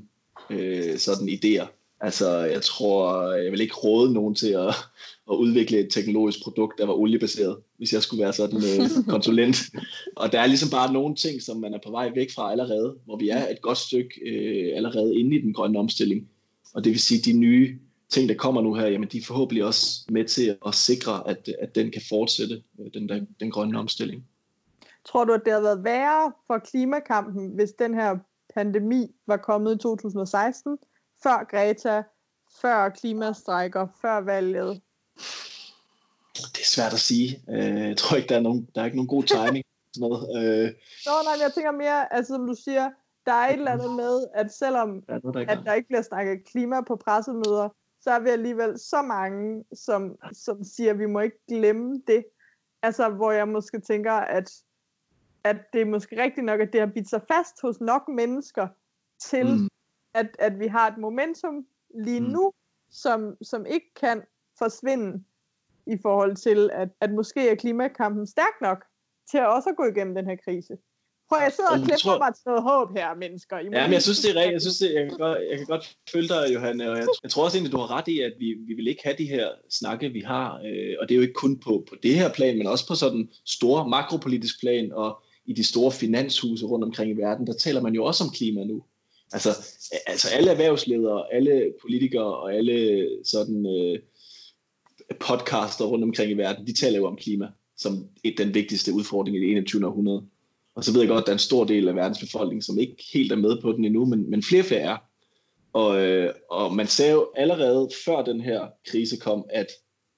[0.49, 1.67] øh, sådan idéer.
[1.99, 4.75] Altså, jeg tror, jeg vil ikke råde nogen til at,
[5.32, 9.06] at udvikle et teknologisk produkt, der var oliebaseret, hvis jeg skulle være sådan en uh,
[9.06, 9.58] konsulent.
[10.15, 12.95] Og der er ligesom bare nogle ting, som man er på vej væk fra allerede,
[13.06, 16.27] hvor vi er et godt stykke uh, allerede inde i den grønne omstilling.
[16.73, 19.23] Og det vil sige, at de nye ting, der kommer nu her, jamen de er
[19.27, 23.51] forhåbentlig også med til at sikre, at, at den kan fortsætte, øh, den, der, den
[23.51, 24.23] grønne omstilling.
[25.08, 28.17] Tror du, at det har været værre for klimakampen, hvis den her
[28.56, 30.78] pandemi var kommet i 2016,
[31.24, 32.04] før Greta,
[32.62, 34.82] før klimastrækker, før valget?
[36.34, 37.43] Det er svært at sige.
[37.50, 39.65] Øh, jeg tror ikke, der er, nogen, der er ikke nogen god timing.
[39.93, 40.24] sådan noget.
[40.38, 40.72] Øh.
[41.06, 42.89] Nå, nej, men jeg tænker mere, altså som du siger,
[43.26, 46.02] der er et eller andet med, at selvom der noget, der at der ikke bliver
[46.02, 47.70] snakket klima på pressemøder,
[48.02, 52.26] så er vi alligevel så mange, som, som siger, at vi må ikke glemme det.
[52.82, 54.52] Altså, hvor jeg måske tænker, at,
[55.50, 58.68] at det er måske rigtigt nok, at det har bidt sig fast hos nok mennesker
[59.22, 59.70] til, mm.
[60.14, 61.66] at, at vi har et momentum
[62.04, 62.26] lige mm.
[62.26, 62.54] nu,
[62.92, 64.22] som, som ikke kan
[64.58, 65.24] forsvinde
[65.88, 68.86] i forhold til, at, at måske er klimakampen stærk nok
[69.32, 70.78] til at også gå igennem den her krise.
[71.30, 72.18] Prøv, jeg sidder og klemmer tror...
[72.18, 73.60] mig til noget håb her, mennesker.
[73.60, 74.54] I ja, men jeg synes, det er rigtigt.
[74.54, 77.32] Jeg, synes, det, jeg, kan godt, jeg kan godt følge dig, Johanne, og jeg, jeg
[77.32, 79.48] tror også egentlig, du har ret i, at vi, vi vil ikke have de her
[79.70, 80.62] snakke, vi har.
[80.66, 82.96] Øh, og det er jo ikke kun på, på det her plan, men også på
[82.96, 87.82] sådan store makropolitisk plan, og i de store finanshuse rundt omkring i verden, der taler
[87.82, 88.84] man jo også om klima nu.
[89.34, 89.50] Altså,
[90.08, 94.00] altså alle erhvervsledere, alle politikere og alle sådan øh,
[95.20, 99.38] podcaster rundt omkring i verden, de taler jo om klima som et, den vigtigste udfordring
[99.38, 99.88] i det 21.
[99.88, 100.24] århundrede.
[100.76, 102.80] Og så ved jeg godt, at der er en stor del af verdens befolkning, som
[102.80, 104.98] ikke helt er med på den endnu, men, men flere flere er.
[105.74, 109.68] Og, øh, og man sagde jo allerede før den her krise kom, at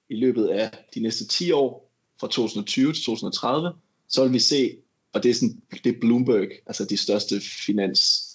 [0.10, 1.89] i løbet af de næste 10 år,
[2.20, 3.72] fra 2020 til 2030,
[4.10, 4.78] så vil vi se,
[5.13, 8.30] og det er, sådan, det er Bloomberg, altså de største finans,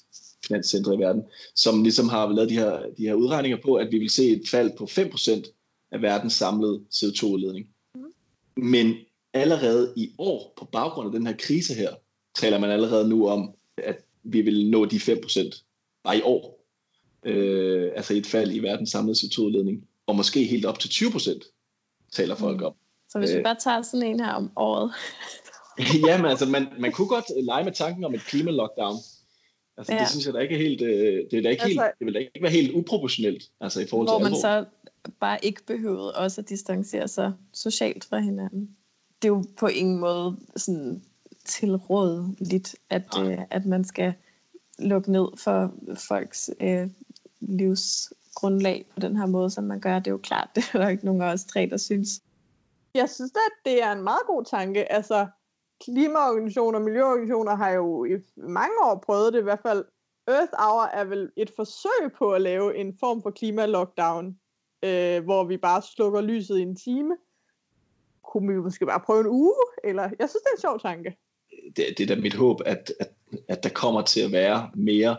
[0.47, 1.23] finanscentre i verden,
[1.55, 4.49] som ligesom har lavet de her, de her udregninger på, at vi vil se et
[4.49, 7.69] fald på 5% af verdens samlede CO2-udledning.
[7.95, 8.13] Mm.
[8.57, 8.95] Men
[9.33, 11.95] allerede i år, på baggrund af den her krise her,
[12.35, 15.63] taler man allerede nu om, at vi vil nå de 5%
[16.05, 16.65] bare i år.
[17.27, 19.89] Øh, altså et fald i verdens samlede CO2-udledning.
[20.07, 22.67] Og måske helt op til 20% taler folk mm.
[22.67, 22.75] om.
[23.09, 23.45] Så hvis vi øh.
[23.45, 24.93] bare tager sådan en her om året.
[26.09, 28.97] Jamen altså, man, man kunne godt lege med tanken om et klimalockdown.
[29.77, 29.99] Altså, ja.
[29.99, 32.07] det synes jeg da ikke er helt, øh, det, er da ikke altså, helt, det
[32.07, 34.65] vil da ikke være helt uproportionelt, altså i forhold hvor til Hvor man så
[35.21, 38.77] bare ikke behøvede også at distancere sig socialt fra hinanden.
[39.23, 41.03] Det er jo på ingen måde sådan
[41.45, 44.15] tilrådeligt, at, øh, at man skal
[44.79, 45.75] lukke ned for
[46.09, 46.91] folks øh,
[47.41, 49.99] livsgrundlag på den her måde, som man gør.
[49.99, 52.09] Det er jo klart, det er der ikke nogen af os tre, der synes.
[52.95, 54.93] Jeg synes at det er en meget god tanke.
[54.93, 55.27] Altså,
[55.85, 59.41] klimaorganisationer og miljøorganisationer har jo i mange år prøvet det.
[59.41, 59.85] I hvert fald
[60.29, 64.27] Earth Hour er vel et forsøg på at lave en form for klimalockdown,
[64.85, 67.17] øh, hvor vi bare slukker lyset i en time.
[68.23, 69.55] Kunne vi måske bare prøve en uge?
[69.85, 71.17] Eller, jeg synes, det er en sjov tanke
[71.77, 73.11] det, det er da mit håb, at, at,
[73.49, 75.17] at der kommer til at være mere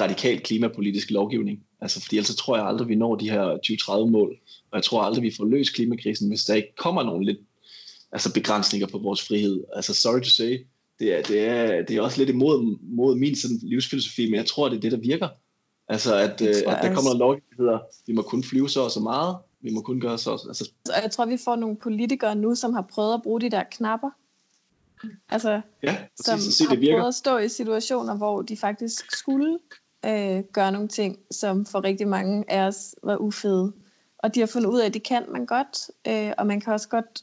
[0.00, 1.64] radikal klimapolitisk lovgivning.
[1.80, 4.36] Altså, fordi ellers tror jeg aldrig, vi når de her 2030-mål,
[4.70, 7.38] og jeg tror aldrig, vi får løst klimakrisen, hvis der ikke kommer nogle lidt
[8.12, 9.64] altså begrænsninger på vores frihed.
[9.76, 10.66] Altså, sorry to say,
[10.98, 14.46] det er, det er, det er også lidt imod mod min sådan, livsfilosofi, men jeg
[14.46, 15.28] tror, det er det, der virker.
[15.88, 18.80] Altså, at, øh, at der kommer noget lovgivning, der hedder, vi må kun flyve så
[18.80, 20.70] og så meget, vi må kun gøre så altså.
[20.96, 23.62] Og jeg tror, vi får nogle politikere nu, som har prøvet at bruge de der
[23.70, 24.10] knapper,
[25.28, 29.58] Altså, ja, som se, har prøvet at stå i situationer, hvor de faktisk skulle
[30.04, 33.72] øh, gøre nogle ting, som for rigtig mange af os var ufede.
[34.18, 36.72] Og de har fundet ud af, at det kan man godt, øh, og man kan
[36.72, 37.22] også godt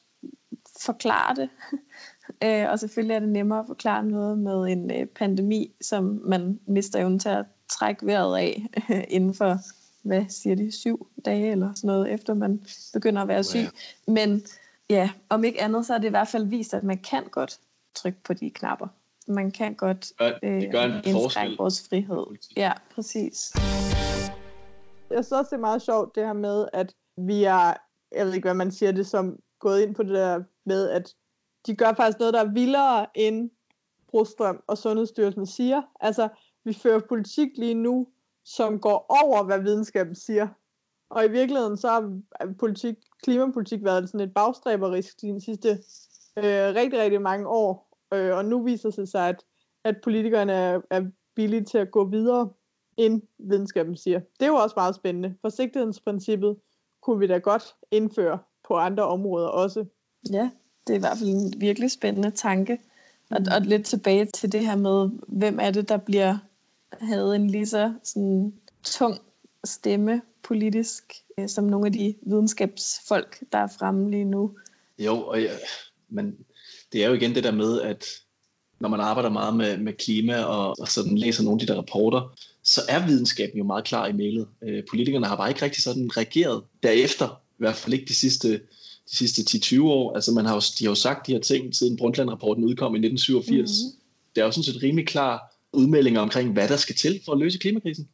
[0.81, 1.49] forklare det.
[2.43, 6.59] øh, og selvfølgelig er det nemmere at forklare noget med en øh, pandemi, som man
[6.67, 9.57] mister evnen til at trække vejret af øh, inden for,
[10.03, 13.67] hvad siger de, syv dage eller sådan noget, efter man begynder at være syg.
[14.07, 14.41] Men
[14.89, 17.59] ja, om ikke andet, så har det i hvert fald vist, at man kan godt
[17.95, 18.87] trykke på de knapper.
[19.27, 20.11] Man kan godt
[20.43, 21.55] øh, det gør en forskel.
[21.57, 22.25] vores frihed.
[22.57, 23.51] Ja, præcis.
[25.09, 27.73] Jeg synes også, det er meget sjovt, det her med, at vi er,
[28.15, 31.15] jeg ved ikke, hvad man siger det som, gået ind på det der med, at
[31.67, 33.49] de gør faktisk noget, der er vildere end
[34.07, 35.81] Brostrøm og Sundhedsstyrelsen siger.
[35.99, 36.29] Altså,
[36.63, 38.07] vi fører politik lige nu,
[38.45, 40.47] som går over, hvad videnskaben siger.
[41.09, 42.19] Og i virkeligheden så har
[42.59, 45.69] politik, klimapolitik været sådan et bagstræberisk de sidste
[46.37, 47.97] øh, rigtig, rigtig mange år.
[48.13, 49.45] Øh, og nu viser det sig, at,
[49.83, 51.01] at politikerne er, er
[51.35, 52.49] villige til at gå videre,
[52.97, 54.19] end videnskaben siger.
[54.19, 55.35] Det er jo også meget spændende.
[55.41, 56.57] Forsigtighedsprincippet
[57.01, 59.85] kunne vi da godt indføre på andre områder også.
[60.31, 60.49] Ja,
[60.87, 62.77] det er i hvert fald en virkelig spændende tanke.
[63.29, 66.37] Og, og lidt tilbage til det her med, hvem er det, der bliver
[67.01, 69.19] havde en lige så sådan, tung
[69.65, 74.51] stemme politisk, øh, som nogle af de videnskabsfolk, der er fremme lige nu.
[74.99, 75.51] Jo, og ja,
[76.09, 76.35] men
[76.93, 78.05] det er jo igen det der med, at
[78.79, 81.79] når man arbejder meget med, med klima og, og sådan læser nogle af de der
[81.79, 84.47] rapporter, så er videnskaben jo meget klar i mailet.
[84.61, 88.61] Øh, politikerne har bare ikke rigtig sådan reageret derefter, i hvert fald ikke de sidste,
[89.11, 90.15] de sidste 10-20 år.
[90.15, 92.97] Altså man har jo, de har jo sagt de her ting, siden Brundtland-rapporten udkom i
[92.97, 93.71] 1987.
[93.71, 94.01] Mm-hmm.
[94.35, 97.37] Det er jo sådan set rimelig klar udmeldinger omkring, hvad der skal til for at
[97.37, 98.07] løse klimakrisen.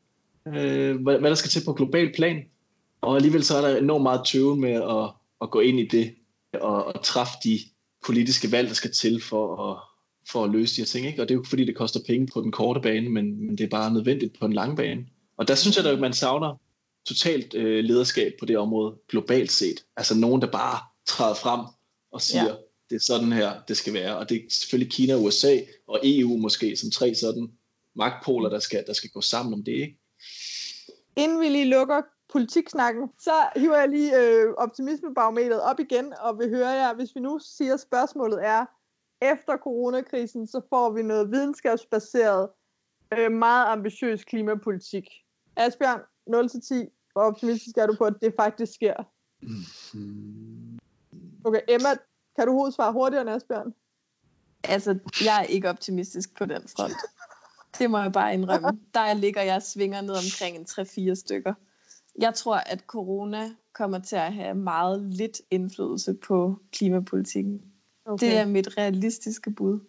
[0.47, 2.43] Øh, hvad, hvad der skal til på global plan.
[3.01, 5.10] Og alligevel så er der enormt meget tøven med at,
[5.41, 6.13] at gå ind i det
[6.54, 7.60] og, og træffe de
[8.06, 9.77] politiske valg, der skal til for at,
[10.32, 11.08] for at løse de her ting.
[11.08, 11.21] Ikke?
[11.21, 13.63] Og det er jo fordi, det koster penge på den korte bane, men, men det
[13.63, 15.06] er bare nødvendigt på den lange bane.
[15.38, 16.60] Og der synes jeg, at man savner
[17.05, 19.85] totalt øh, lederskab på det område globalt set.
[19.97, 21.59] Altså nogen, der bare træder frem
[22.11, 22.55] og siger, ja.
[22.89, 24.17] det er sådan her, det skal være.
[24.17, 27.51] Og det er selvfølgelig Kina, USA og EU måske som tre sådan
[27.95, 29.71] magtpoler, der skal, der skal gå sammen om det.
[29.71, 29.97] Ikke?
[31.15, 36.49] Inden vi lige lukker politiksnakken, så hiver jeg lige øh, optimismebarometeret op igen, og vil
[36.49, 38.65] høre jer, hvis vi nu siger, at spørgsmålet er,
[39.21, 42.49] efter coronakrisen, så får vi noget videnskabsbaseret,
[43.17, 45.07] øh, meget ambitiøs klimapolitik.
[45.55, 48.93] Asbjørn, 0-10, hvor optimistisk er du på, at det faktisk sker?
[49.41, 50.79] Mm-hmm.
[51.43, 51.89] Okay, Emma,
[52.36, 53.73] kan du hovedsvare hurtigere end Asbjørn?
[54.63, 56.95] Altså, jeg er ikke optimistisk på den front.
[57.79, 58.79] Det må jeg bare indrømme.
[58.93, 60.65] Der ligger jeg svinger ned omkring en
[61.12, 61.53] 3-4 stykker.
[62.19, 67.62] Jeg tror, at corona kommer til at have meget lidt indflydelse på klimapolitikken.
[68.05, 68.25] Okay.
[68.25, 69.79] Det er mit realistiske bud.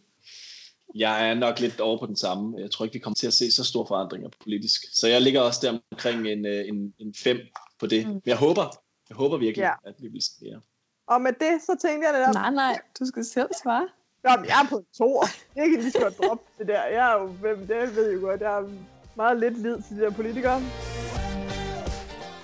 [0.94, 2.60] Jeg er nok lidt over på den samme.
[2.60, 4.82] Jeg tror ikke, vi kommer til at se så store forandringer politisk.
[4.92, 7.38] Så jeg ligger også der omkring en, øh, en, en fem
[7.80, 8.06] på det.
[8.06, 8.12] Mm.
[8.12, 8.64] Men jeg håber,
[9.08, 9.72] jeg håber virkelig, ja.
[9.84, 10.62] at vi vil se det.
[11.06, 12.34] Og med det, så tænkte jeg netop...
[12.34, 13.88] Nej, nej, du skal selv svare.
[14.28, 15.22] Jamen, jeg er på en to.
[15.56, 16.84] Jeg kan lige så godt droppe det der.
[16.84, 18.40] Jeg er jo, hvem det ved jeg godt.
[18.40, 18.68] Jeg er
[19.16, 20.60] meget lidt lid til de der politikere.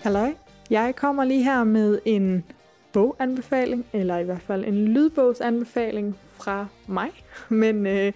[0.03, 0.35] Halløj.
[0.71, 2.45] Jeg kommer lige her med en
[2.93, 7.11] boganbefaling, eller i hvert fald en lydbogsanbefaling fra mig,
[7.49, 8.13] men øh,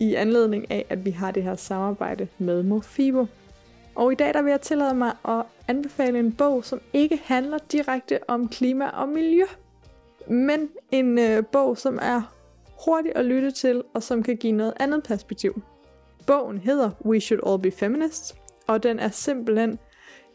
[0.00, 3.26] i anledning af, at vi har det her samarbejde med Mofibo.
[3.94, 7.58] Og i dag der vil jeg tillade mig at anbefale en bog, som ikke handler
[7.72, 9.44] direkte om klima og miljø,
[10.28, 12.34] men en øh, bog, som er
[12.84, 15.62] hurtig at lytte til, og som kan give noget andet perspektiv.
[16.26, 18.34] Bogen hedder We Should All Be Feminists,
[18.66, 19.78] og den er simpelthen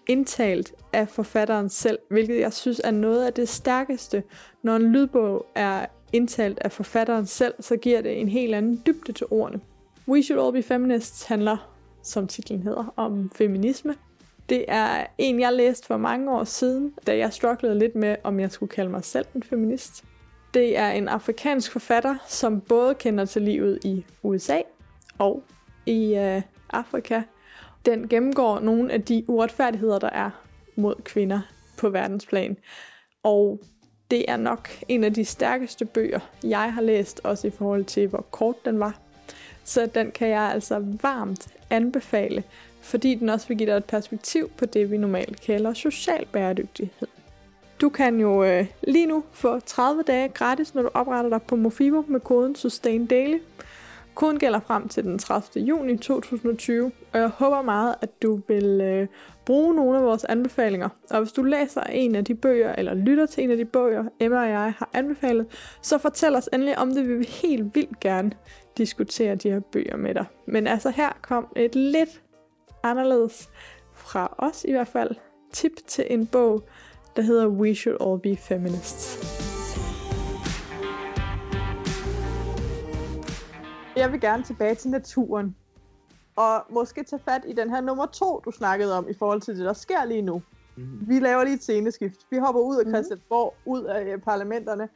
[0.07, 4.23] indtalt af forfatteren selv, hvilket jeg synes er noget af det stærkeste.
[4.63, 9.11] Når en lydbog er indtalt af forfatteren selv, så giver det en helt anden dybde
[9.11, 9.61] til ordene.
[10.07, 13.95] We Should All Be Feminists handler, som titlen hedder, om feminisme.
[14.49, 18.39] Det er en, jeg læste for mange år siden, da jeg strugglede lidt med, om
[18.39, 20.03] jeg skulle kalde mig selv en feminist.
[20.53, 24.61] Det er en afrikansk forfatter, som både kender til livet i USA
[25.17, 25.43] og
[25.85, 27.21] i øh, Afrika,
[27.85, 30.29] den gennemgår nogle af de uretfærdigheder, der er
[30.75, 31.41] mod kvinder
[31.77, 32.57] på verdensplan.
[33.23, 33.59] Og
[34.11, 38.07] det er nok en af de stærkeste bøger, jeg har læst, også i forhold til,
[38.07, 38.97] hvor kort den var.
[39.63, 42.43] Så den kan jeg altså varmt anbefale,
[42.81, 47.07] fordi den også vil give dig et perspektiv på det, vi normalt kalder social bæredygtighed.
[47.81, 51.55] Du kan jo øh, lige nu få 30 dage gratis, når du opretter dig på
[51.55, 53.37] Mofibo med koden SustainDaily.
[54.15, 55.65] Koden gælder frem til den 30.
[55.65, 59.07] juni 2020, og jeg håber meget, at du vil øh,
[59.45, 60.89] bruge nogle af vores anbefalinger.
[61.09, 64.03] Og hvis du læser en af de bøger, eller lytter til en af de bøger,
[64.19, 65.45] Emma og jeg har anbefalet,
[65.81, 67.07] så fortæl os endelig om det.
[67.07, 68.31] Vi vil helt vildt gerne
[68.77, 70.25] diskutere de her bøger med dig.
[70.45, 72.21] Men altså her kom et lidt
[72.83, 73.49] anderledes
[73.93, 75.11] fra os i hvert fald
[75.53, 76.63] tip til en bog,
[77.15, 79.48] der hedder We Should All Be Feminists.
[83.95, 85.55] Jeg vil gerne tilbage til naturen.
[86.35, 89.57] Og måske tage fat i den her nummer to, du snakkede om, i forhold til
[89.57, 90.41] det, der sker lige nu.
[90.77, 91.07] Mm.
[91.07, 92.19] Vi laver lige et sceneskift.
[92.31, 92.93] Vi hopper ud af mhm.
[92.93, 93.71] Christiansborg, mm.
[93.71, 94.89] ud af øh, parlamenterne,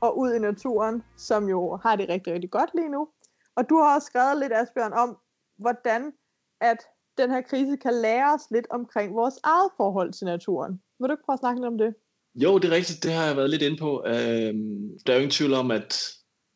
[0.00, 3.08] og ud i naturen, som jo har det rigtig, rigtig godt lige nu.
[3.56, 5.16] Og du har også skrevet lidt, Asbjørn, om,
[5.58, 6.12] hvordan
[6.60, 6.78] at
[7.18, 10.80] den her krise kan lære os lidt omkring vores eget forhold til naturen.
[11.00, 11.94] Vil du ikke prøve at snakke lidt om det?
[12.34, 13.02] Jo, det er rigtigt.
[13.02, 14.02] Det har jeg været lidt inde på.
[14.06, 15.92] Øhm, der er jo ingen tvivl om, at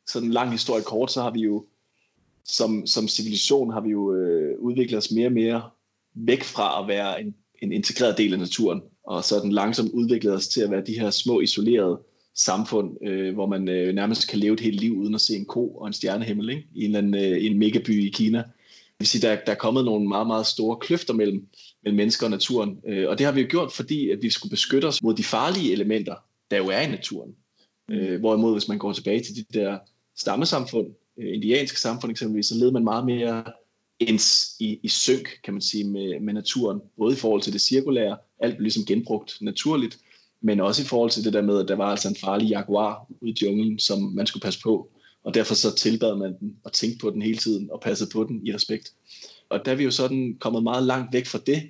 [0.07, 1.67] sådan en lang historie kort, så har vi jo
[2.45, 5.63] som, som civilisation har vi jo øh, udviklet os mere og mere
[6.15, 10.35] væk fra at være en, en integreret del af naturen, og så den langsomt udviklet
[10.35, 11.99] os til at være de her små isolerede
[12.35, 15.45] samfund, øh, hvor man øh, nærmest kan leve et helt liv uden at se en
[15.45, 16.67] ko og en stjernehimmel ikke?
[16.75, 18.39] i en, eller anden, øh, en megaby i Kina.
[18.39, 21.47] Det vil sige, der, der er kommet nogle meget, meget store kløfter mellem,
[21.85, 24.51] mellem mennesker og naturen, øh, og det har vi jo gjort, fordi at vi skulle
[24.51, 26.15] beskytte os mod de farlige elementer,
[26.51, 27.35] der jo er i naturen.
[27.91, 29.79] Øh, hvorimod, hvis man går tilbage til de der
[30.17, 30.87] stammesamfund,
[31.19, 33.45] Øh, indianske samfund eksempelvis, så levede man meget mere
[33.99, 36.81] ens i, i synk, kan man sige, med, med naturen.
[36.99, 39.99] Både i forhold til det cirkulære, alt blev ligesom genbrugt naturligt,
[40.41, 43.07] men også i forhold til det der med, at der var altså en farlig jaguar
[43.21, 44.89] ude i junglen, som man skulle passe på.
[45.25, 48.25] Og derfor så tilbad man den og tænkte på den hele tiden og passede på
[48.25, 48.93] den i respekt.
[49.51, 51.63] Og der er vi jo sådan kommet meget langt væk fra det,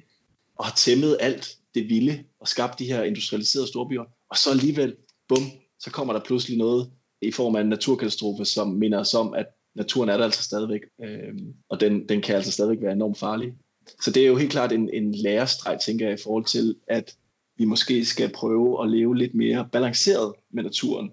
[0.57, 4.05] og har tæmmet alt det vilde og skabt de her industrialiserede storbyer.
[4.29, 4.97] Og så alligevel,
[5.29, 5.45] bum,
[5.81, 6.91] så kommer der pludselig noget
[7.23, 10.81] i form af en naturkatastrofe, som minder os om, at naturen er der altså stadigvæk,
[11.05, 11.35] øh,
[11.69, 13.55] og den, den kan altså stadigvæk være enormt farlig.
[14.01, 17.17] Så det er jo helt klart en, en lærestreg, tænker jeg, i forhold til, at
[17.57, 21.11] vi måske skal prøve at leve lidt mere balanceret med naturen.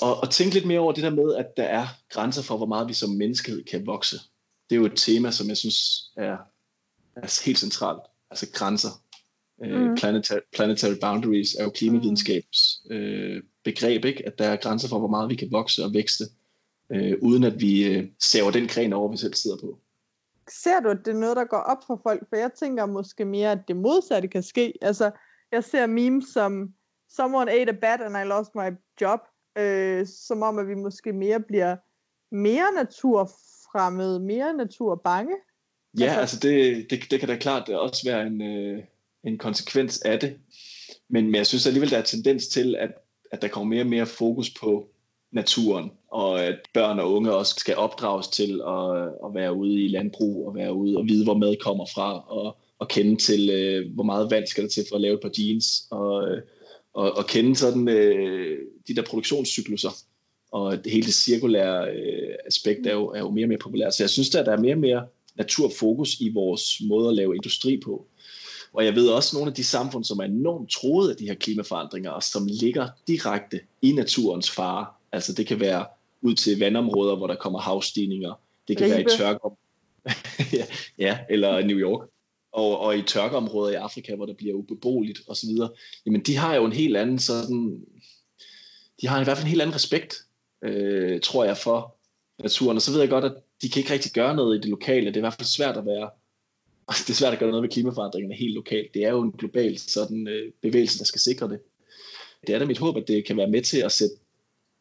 [0.00, 2.66] Og, og tænke lidt mere over det der med, at der er grænser for, hvor
[2.66, 4.16] meget vi som menneskehed kan vokse.
[4.70, 6.36] Det er jo et tema, som jeg synes er,
[7.16, 8.02] er helt centralt.
[8.30, 8.88] Altså grænser.
[9.64, 9.96] Øh, mm.
[9.96, 14.26] planetary, planetary boundaries er jo klimavidenskabs øh, begreb, ikke?
[14.26, 16.24] at der er grænser for, hvor meget vi kan vokse og vækste,
[16.92, 19.78] øh, uden at vi øh, saver den gren over, vi selv sidder på.
[20.50, 22.28] Ser du, at det er noget, der går op for folk?
[22.28, 24.72] For jeg tænker måske mere, at det modsatte kan ske.
[24.82, 25.10] Altså,
[25.52, 26.72] jeg ser memes som,
[27.08, 29.20] someone ate a bat and I lost my job,
[29.58, 31.76] øh, som om, at vi måske mere bliver
[32.30, 35.34] mere naturfremmed, mere naturbange.
[35.98, 38.84] Ja, altså, altså det, det, det kan da klart også være en, øh,
[39.24, 40.36] en konsekvens af det.
[41.08, 42.90] Men, men jeg synes alligevel, der er tendens til, at,
[43.30, 44.88] at der kommer mere og mere fokus på
[45.32, 49.88] naturen, og at børn og unge også skal opdrages til at, at være ude i
[49.88, 53.94] landbrug, og være ude og vide, hvor mad kommer fra, og, og kende til, øh,
[53.94, 56.28] hvor meget vand skal der til for at lave et par jeans, og,
[56.94, 58.58] og, og kende sådan øh,
[58.88, 59.90] de der produktionscykluser.
[60.52, 63.94] Og det hele det cirkulære øh, aspekt er jo, er jo mere og mere populært.
[63.94, 65.06] Så jeg synes, at der er mere og mere
[65.36, 68.06] naturfokus i vores måde at lave industri på.
[68.78, 71.26] Og jeg ved også, at nogle af de samfund, som er enormt troet af de
[71.26, 75.86] her klimaforandringer, og som ligger direkte i naturens fare, altså det kan være
[76.22, 78.94] ud til vandområder, hvor der kommer havstigninger, det kan Ribe.
[78.94, 79.40] være i tørke,
[80.58, 80.64] ja,
[80.98, 82.08] ja, eller New York,
[82.52, 85.50] og, og i tørkeområder i Afrika, hvor der bliver ubeboeligt osv.,
[86.06, 87.80] jamen de har jo en helt anden sådan,
[89.00, 90.16] de har i hvert fald en helt anden respekt,
[90.64, 91.96] øh, tror jeg, for
[92.38, 92.76] naturen.
[92.76, 95.06] Og så ved jeg godt, at de kan ikke rigtig gøre noget i det lokale.
[95.06, 96.10] Det er i hvert fald svært at være
[96.88, 98.94] det er svært at gøre noget med klimaforandringerne helt lokalt.
[98.94, 101.60] Det er jo en global sådan, øh, bevægelse, der skal sikre det.
[102.46, 104.14] Det er da mit håb, at det kan være med til at sætte,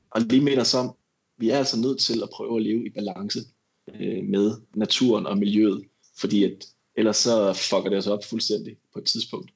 [0.10, 0.96] og lige minder os om,
[1.38, 3.40] vi er altså nødt til at prøve at leve i balance
[3.88, 5.86] øh, med naturen og miljøet,
[6.18, 9.52] fordi at, ellers så fucker det os op fuldstændig på et tidspunkt.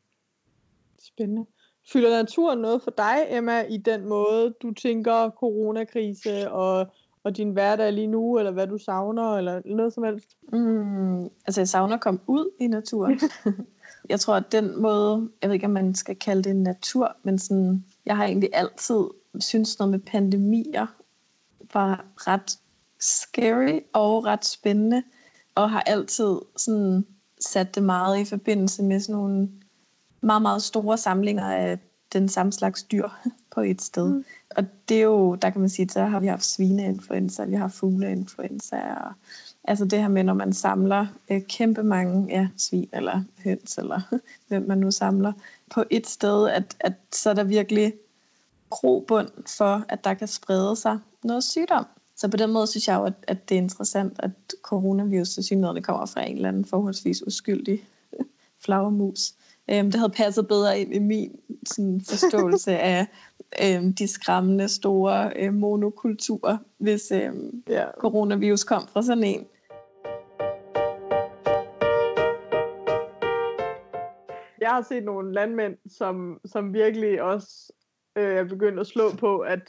[0.99, 1.45] Spændende.
[1.93, 6.87] Fylder naturen noget for dig, Emma, i den måde, du tænker coronakrise og
[7.23, 10.37] og din hverdag lige nu, eller hvad du savner, eller noget som helst?
[10.53, 13.19] Mm, altså, jeg savner at komme ud i naturen.
[14.09, 17.39] jeg tror, at den måde, jeg ved ikke, om man skal kalde det natur, men
[17.39, 19.03] sådan, jeg har egentlig altid
[19.39, 20.87] synes noget med pandemier
[21.73, 22.59] var ret
[22.99, 25.03] scary og ret spændende,
[25.55, 27.05] og har altid sådan
[27.39, 29.49] sat det meget i forbindelse med sådan nogle
[30.21, 31.79] meget, meget store samlinger af
[32.13, 33.09] den samme slags dyr
[33.55, 34.13] på et sted.
[34.13, 34.25] Mm.
[34.55, 37.67] Og det er jo, der kan man sige, så har vi haft svineinfluenza, vi har
[37.67, 39.13] fugleinfluenza, og
[39.63, 44.01] altså det her med, når man samler øh, kæmpe mange ja, svin eller høns, eller
[44.47, 45.33] hvem man nu samler,
[45.71, 47.93] på et sted, at, at så er der virkelig
[48.69, 51.85] grobund for, at der kan sprede sig noget sygdom.
[52.15, 54.31] Så på den måde synes jeg jo, at, at det er interessant, at
[54.61, 57.83] coronavirus til synligheden kommer fra en eller anden forholdsvis uskyldig
[58.65, 59.33] flagermus.
[59.69, 63.07] Øhm, det havde passet bedre ind i min sådan, forståelse af
[63.63, 67.85] øhm, de skræmmende store øhm, monokulturer, hvis øhm, ja.
[67.99, 69.47] coronavirus kom fra sådan en.
[74.61, 77.73] Jeg har set nogle landmænd, som, som virkelig også
[78.15, 79.59] øh, er begyndt at slå på, at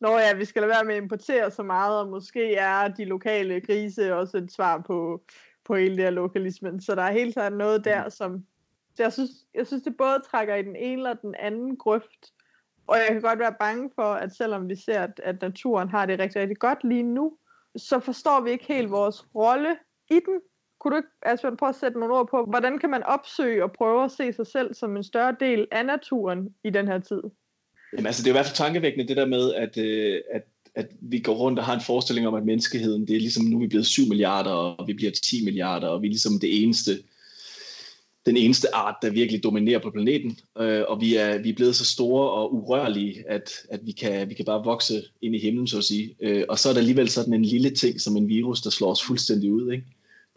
[0.00, 3.04] når ja, vi skal lade være med at importere så meget, og måske er de
[3.04, 5.22] lokale grise også et svar på,
[5.64, 6.80] på hele det her lokalismen.
[6.80, 8.44] Så der er helt klart noget der, som,
[8.96, 12.32] så jeg synes, jeg synes, det både trækker i den ene eller den anden grøft.
[12.86, 16.06] Og jeg kan godt være bange for, at selvom vi ser, at, at naturen har
[16.06, 17.36] det rigtig, rigtig godt lige nu,
[17.76, 19.76] så forstår vi ikke helt vores rolle
[20.10, 20.40] i den.
[20.80, 23.72] Kunne du ikke Asbjørn, prøve at sætte nogle ord på, hvordan kan man opsøge og
[23.72, 27.22] prøve at se sig selv som en større del af naturen i den her tid?
[27.92, 30.42] Jamen, altså, det er i hvert fald tankevækkende det der med, at, øh, at,
[30.74, 33.56] at vi går rundt og har en forestilling om, at menneskeheden, det er ligesom, nu
[33.56, 36.62] er vi blevet 7 milliarder, og vi bliver 10 milliarder, og vi er ligesom det
[36.62, 36.92] eneste
[38.26, 41.76] den eneste art, der virkelig dominerer på planeten, øh, og vi er, vi er blevet
[41.76, 45.66] så store og urørlige, at, at vi, kan, vi kan bare vokse ind i himlen,
[45.66, 46.16] så at sige.
[46.20, 48.90] Øh, og så er der alligevel sådan en lille ting som en virus, der slår
[48.90, 49.72] os fuldstændig ud.
[49.72, 49.84] Ikke?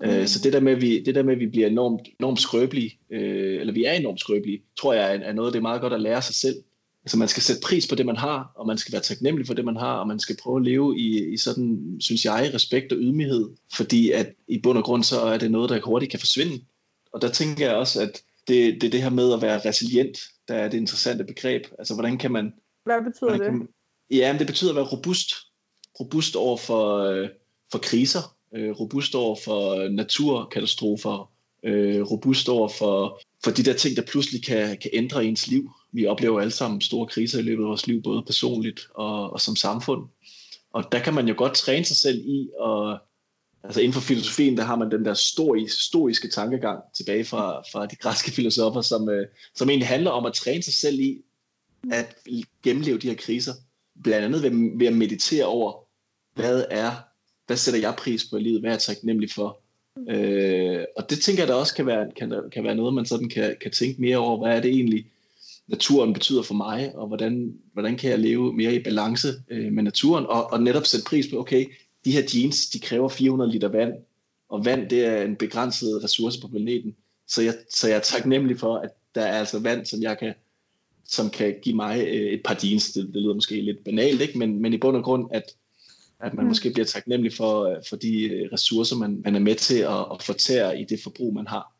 [0.03, 0.27] Øh, mm.
[0.27, 2.99] så det der, med, at vi, det der med, at vi bliver enormt, enormt skrøbelige,
[3.11, 5.93] øh, eller vi er enormt skrøbelige, tror jeg er, er noget, det er meget godt
[5.93, 6.55] at lære sig selv.
[7.03, 9.53] altså man skal sætte pris på det, man har, og man skal være taknemmelig for
[9.53, 12.91] det, man har, og man skal prøve at leve i, i sådan, synes jeg, respekt
[12.91, 16.19] og ydmyghed, fordi at i bund og grund, så er det noget, der hurtigt kan
[16.19, 16.59] forsvinde.
[17.15, 20.17] Og der tænker jeg også, at det, det er det her med at være resilient,
[20.47, 21.63] der er det interessante begreb.
[21.79, 22.53] Altså, hvordan kan man...
[22.85, 23.53] Hvad betyder det?
[23.53, 23.67] Man,
[24.11, 25.33] ja, men det betyder at være robust.
[25.99, 27.29] Robust over for, øh,
[27.71, 31.31] for kriser, øh, robust over for naturkatastrofer,
[31.63, 35.71] øh, robust over for, for de der ting, der pludselig kan, kan ændre ens liv.
[35.91, 39.41] Vi oplever alle sammen store kriser i løbet af vores liv, både personligt og, og
[39.41, 40.09] som samfund.
[40.73, 42.99] Og der kan man jo godt træne sig selv i at
[43.65, 47.85] altså inden for filosofien, der har man den der stoiske, stoiske tankegang tilbage fra, fra
[47.85, 51.21] de græske filosofer, som, øh, som egentlig handler om at træne sig selv i
[51.91, 52.15] at
[52.63, 53.53] gennemleve de her kriser.
[54.03, 55.73] Blandt andet ved, ved at meditere over,
[56.35, 56.91] hvad er,
[57.47, 59.59] hvad sætter jeg pris på i livet, hvad er jeg taknemmelig for.
[60.09, 63.29] Øh, og det tænker jeg da også kan være, kan, kan være noget, man sådan
[63.29, 65.05] kan, kan tænke mere over, hvad er det egentlig,
[65.67, 69.83] naturen betyder for mig, og hvordan, hvordan kan jeg leve mere i balance øh, med
[69.83, 71.65] naturen, og, og netop sætte pris på, okay,
[72.05, 73.93] de her jeans, de kræver 400 liter vand,
[74.49, 76.95] og vand, det er en begrænset ressource på planeten.
[77.27, 80.33] Så jeg, så jeg er taknemmelig for, at der er altså vand, som jeg kan,
[81.05, 82.91] som kan give mig øh, et par jeans.
[82.91, 84.37] Det, det lyder måske lidt banalt, ikke?
[84.37, 85.43] Men, men i bund og grund, at,
[86.19, 86.49] at man mm.
[86.49, 90.05] måske bliver taknemmelig for, øh, for de øh, ressourcer, man, man er med til at,
[90.11, 91.71] at fortære i det forbrug, man har.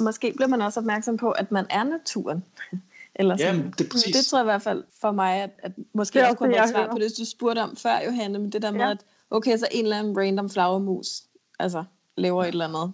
[0.00, 2.44] Måske bliver man også opmærksom på, at man er naturen.
[3.14, 3.56] Eller sådan.
[3.56, 4.16] Jamen, det, er præcis.
[4.16, 6.50] det tror jeg i hvert fald for mig, at, at måske det er også kunne
[6.50, 8.90] være svar på det, du spurgte om før, Johanne, men det der med, ja.
[8.90, 8.98] at
[9.32, 11.22] okay, så en eller anden random flagermus,
[11.58, 11.84] altså
[12.16, 12.92] laver et eller andet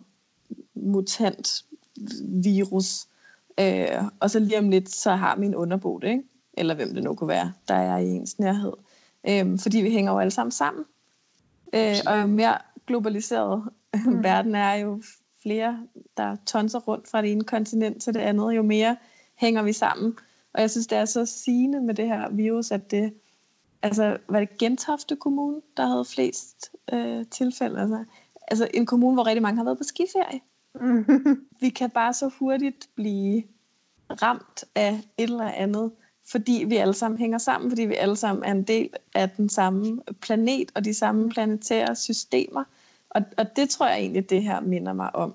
[0.75, 1.65] mutant
[2.45, 3.07] virus,
[3.61, 6.23] øh, og så lige om lidt, så har min underbo det, ikke?
[6.53, 8.73] eller hvem det nu kunne være, der er i ens nærhed.
[9.29, 10.85] Øh, fordi vi hænger jo alle sammen sammen.
[11.75, 14.23] Øh, og jo mere globaliseret mm.
[14.29, 15.03] verden er, jo
[15.43, 15.87] flere,
[16.17, 18.97] der tonser rundt fra det ene kontinent til det andet, jo mere
[19.35, 20.19] hænger vi sammen.
[20.55, 23.13] Og jeg synes, det er så sigende med det her virus, at det,
[23.83, 27.81] altså, var det Gentofte Kommune, der havde flest øh, tilfælde?
[27.81, 28.05] Altså,
[28.49, 30.41] altså en kommune, hvor rigtig mange har været på skiferie.
[31.61, 33.43] vi kan bare så hurtigt blive
[34.11, 35.93] ramt af et eller andet,
[36.31, 39.49] fordi vi alle sammen hænger sammen, fordi vi alle sammen er en del af den
[39.49, 42.65] samme planet og de samme planetære systemer.
[43.11, 45.35] Og, og det tror jeg egentlig, det her minder mig om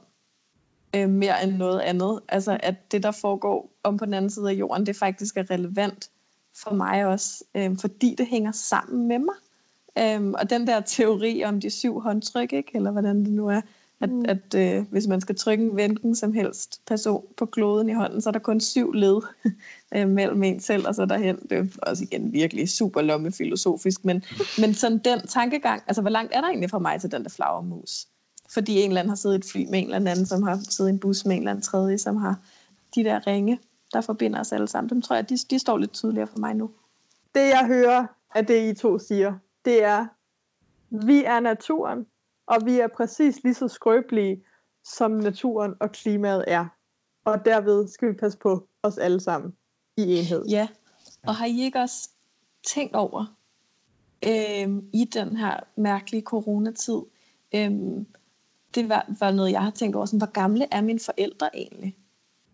[0.96, 2.20] øh, mere end noget andet.
[2.30, 5.52] Altså at det, der foregår om på den anden side af jorden, det faktisk er
[5.52, 6.10] relevant
[6.56, 9.36] for mig også, øh, fordi det hænger sammen med mig.
[9.99, 12.72] Øhm, og den der teori om de syv håndtryk, ikke?
[12.76, 13.62] eller hvordan det nu er,
[14.01, 14.26] at, mm.
[14.28, 18.22] at øh, hvis man skal trykke en hvilken som helst person på kloden i hånden,
[18.22, 19.22] så er der kun syv led
[19.95, 21.38] øh, mellem en selv og så derhen.
[21.49, 24.24] Det er også igen virkelig super lommefilosofisk, men,
[24.60, 27.30] men sådan den tankegang, altså hvor langt er der egentlig fra mig til den der
[27.30, 28.08] flagermus?
[28.49, 30.60] Fordi en eller anden har siddet i et fly med en eller anden, som har
[30.70, 32.39] siddet i en bus med en eller anden tredje, som har
[32.95, 33.60] de der ringe
[33.94, 34.89] der forbinder os alle sammen.
[34.89, 36.72] Dem tror jeg, de, de står lidt tydeligere for mig nu.
[37.36, 39.34] Det jeg hører af det, I to siger,
[39.66, 40.08] det er,
[41.06, 42.06] vi er naturen,
[42.46, 44.44] og vi er præcis lige så skrøbelige,
[44.84, 46.66] som naturen og klimaet er.
[47.26, 49.54] Og derved skal vi passe på os alle sammen
[49.98, 50.46] i enhed.
[50.46, 50.68] Ja,
[51.28, 52.10] og har I ikke også
[52.68, 53.36] tænkt over
[54.28, 57.02] øhm, i den her mærkelige coronatid,
[57.56, 58.08] øhm,
[58.76, 61.98] det var, var noget, jeg har tænkt over, sådan, hvor gamle er mine forældre egentlig?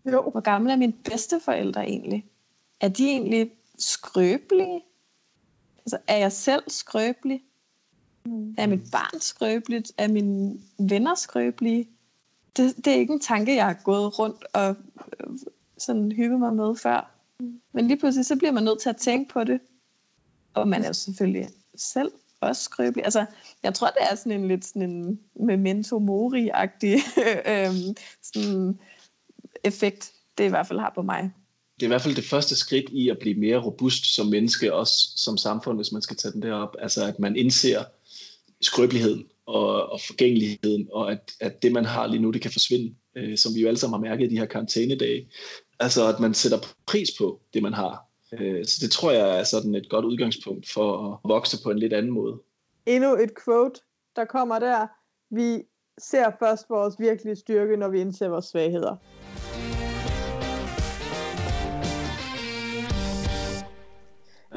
[0.06, 0.30] Jo.
[0.30, 2.26] Hvor gamle er mine bedsteforældre egentlig?
[2.80, 4.82] Er de egentlig skrøbelige?
[5.78, 7.42] Altså, er jeg selv skrøbelig?
[8.26, 8.54] Mm.
[8.58, 9.92] Er mit barn skrøbeligt?
[9.98, 11.88] Er mine venner skrøbelige?
[12.56, 14.76] Det, det er ikke en tanke, jeg har gået rundt og
[15.20, 15.38] øh,
[15.78, 17.10] sådan hygget mig med før.
[17.40, 17.60] Mm.
[17.72, 19.60] Men lige pludselig, så bliver man nødt til at tænke på det.
[20.54, 23.04] Og man er jo selvfølgelig selv også skrøbelig.
[23.04, 23.26] Altså,
[23.62, 26.98] jeg tror, det er sådan en lidt sådan en memento mori-agtig
[27.52, 27.74] øh,
[28.22, 28.78] sådan
[29.64, 31.30] effekt, det i hvert fald har på mig.
[31.80, 34.74] Det er i hvert fald det første skridt i at blive mere robust som menneske,
[34.74, 36.76] også som samfund, hvis man skal tage den derop.
[36.78, 37.84] Altså at man indser
[38.60, 42.94] skrøbeligheden og, og forgængeligheden, og at, at det, man har lige nu, det kan forsvinde,
[43.16, 45.28] øh, som vi jo alle sammen har mærket i de her karantænedage.
[45.80, 48.04] Altså at man sætter pris på det, man har.
[48.32, 51.78] Øh, så det tror jeg er sådan et godt udgangspunkt for at vokse på en
[51.78, 52.38] lidt anden måde.
[52.86, 53.80] Endnu et quote,
[54.16, 54.86] der kommer der.
[55.30, 55.62] Vi
[55.98, 58.96] ser først vores virkelige styrke, når vi indser vores svagheder.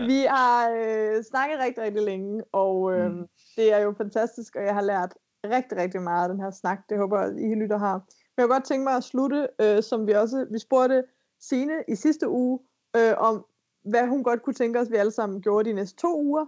[0.07, 3.27] Vi har øh, snakket rigtig, rigtig længe, og øh, mm.
[3.55, 5.13] det er jo fantastisk, og jeg har lært
[5.45, 6.79] rigtig, rigtig meget af den her snak.
[6.89, 7.93] Det håber jeg, I lytter har.
[7.93, 11.03] Men jeg kunne godt tænke mig at slutte, øh, som vi også, vi spurgte
[11.39, 12.59] Sine i sidste uge,
[12.95, 13.45] øh, om
[13.83, 16.45] hvad hun godt kunne tænke os, vi alle sammen gjorde de næste to uger.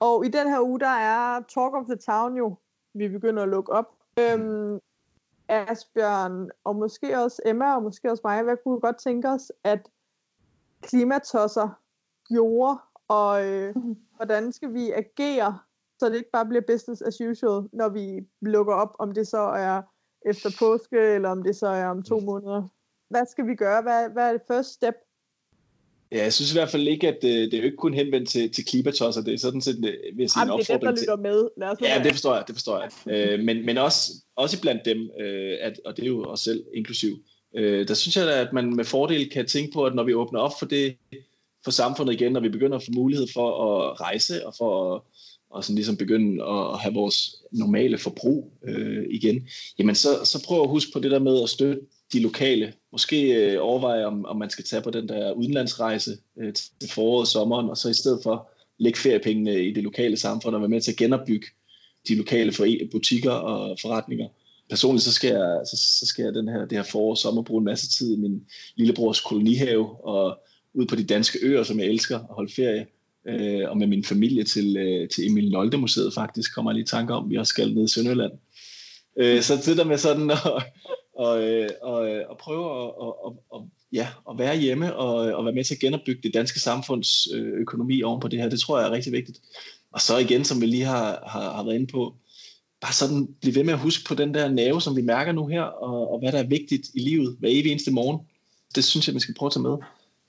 [0.00, 2.56] Og i den her uge, der er Talk of the Town jo,
[2.94, 3.86] vi begynder at lukke op.
[4.20, 4.80] Øhm,
[5.48, 9.52] Asbjørn, og måske også Emma, og måske også mig, hvad kunne vi godt tænke os,
[9.64, 9.88] at
[10.82, 11.68] klimatosser
[12.28, 12.78] gjorde,
[13.08, 13.74] og øh,
[14.16, 15.58] hvordan skal vi agere,
[15.98, 19.38] så det ikke bare bliver business as usual, når vi lukker op, om det så
[19.38, 19.82] er
[20.26, 22.68] efter påske, eller om det så er om to måneder.
[23.10, 23.82] Hvad skal vi gøre?
[23.82, 24.94] Hvad, hvad er det første step?
[26.12, 28.28] Ja, jeg synes i hvert fald ikke, at det, det er jo ikke kun henvendt
[28.28, 29.22] til, til klimatosser.
[29.22, 31.16] Det er sådan set, vil jeg sige, Jamen, en det er dem, der opfordring lytter
[31.16, 31.48] med.
[31.56, 32.90] Lad os Ja, det forstår jeg, det forstår jeg.
[33.14, 36.64] Øh, men, men også, også blandt dem, øh, at, og det er jo os selv
[36.74, 37.16] inklusiv,
[37.56, 40.40] øh, der synes jeg, at man med fordel kan tænke på, at når vi åbner
[40.40, 40.96] op for det,
[41.66, 45.02] for samfundet igen, når vi begynder at få mulighed for at rejse, og for at
[45.50, 49.48] og sådan ligesom begynde at have vores normale forbrug øh, igen,
[49.78, 51.80] jamen så, så prøv at huske på det der med at støtte
[52.12, 52.72] de lokale.
[52.92, 57.20] Måske øh, overveje, om, om man skal tage på den der udenlandsrejse øh, til foråret
[57.20, 60.68] og sommeren, og så i stedet for lægge feriepengene i det lokale samfund og være
[60.68, 61.46] med til at genopbygge
[62.08, 64.28] de lokale for butikker og forretninger.
[64.70, 67.42] Personligt så skal jeg, så, så skal jeg den her, det her forår og sommer
[67.42, 68.42] bruge en masse tid i min
[68.76, 70.38] lillebrors kolonihave og
[70.76, 72.86] ud på de danske øer, som jeg elsker at holde ferie.
[73.28, 76.82] Øh, og med min familie til, øh, til Emil Nolde Museet faktisk, kommer jeg lige
[76.82, 78.32] i tanke om, vi også skal ned i Sønderjylland.
[79.18, 80.38] Øh, så det der med sådan at,
[81.16, 85.38] og, øh, og, øh, og prøve at, og, og, ja, at være hjemme og, øh,
[85.38, 88.60] og være med til at genopbygge det danske samfunds økonomi oven på det her, det
[88.60, 89.40] tror jeg er rigtig vigtigt.
[89.92, 92.14] Og så igen, som vi lige har, har, har været inde på,
[92.80, 95.46] bare sådan blive ved med at huske på den der nerve, som vi mærker nu
[95.46, 98.20] her, og, og hvad der er vigtigt i livet hver evig eneste morgen.
[98.74, 99.76] Det synes jeg, man skal prøve at tage med.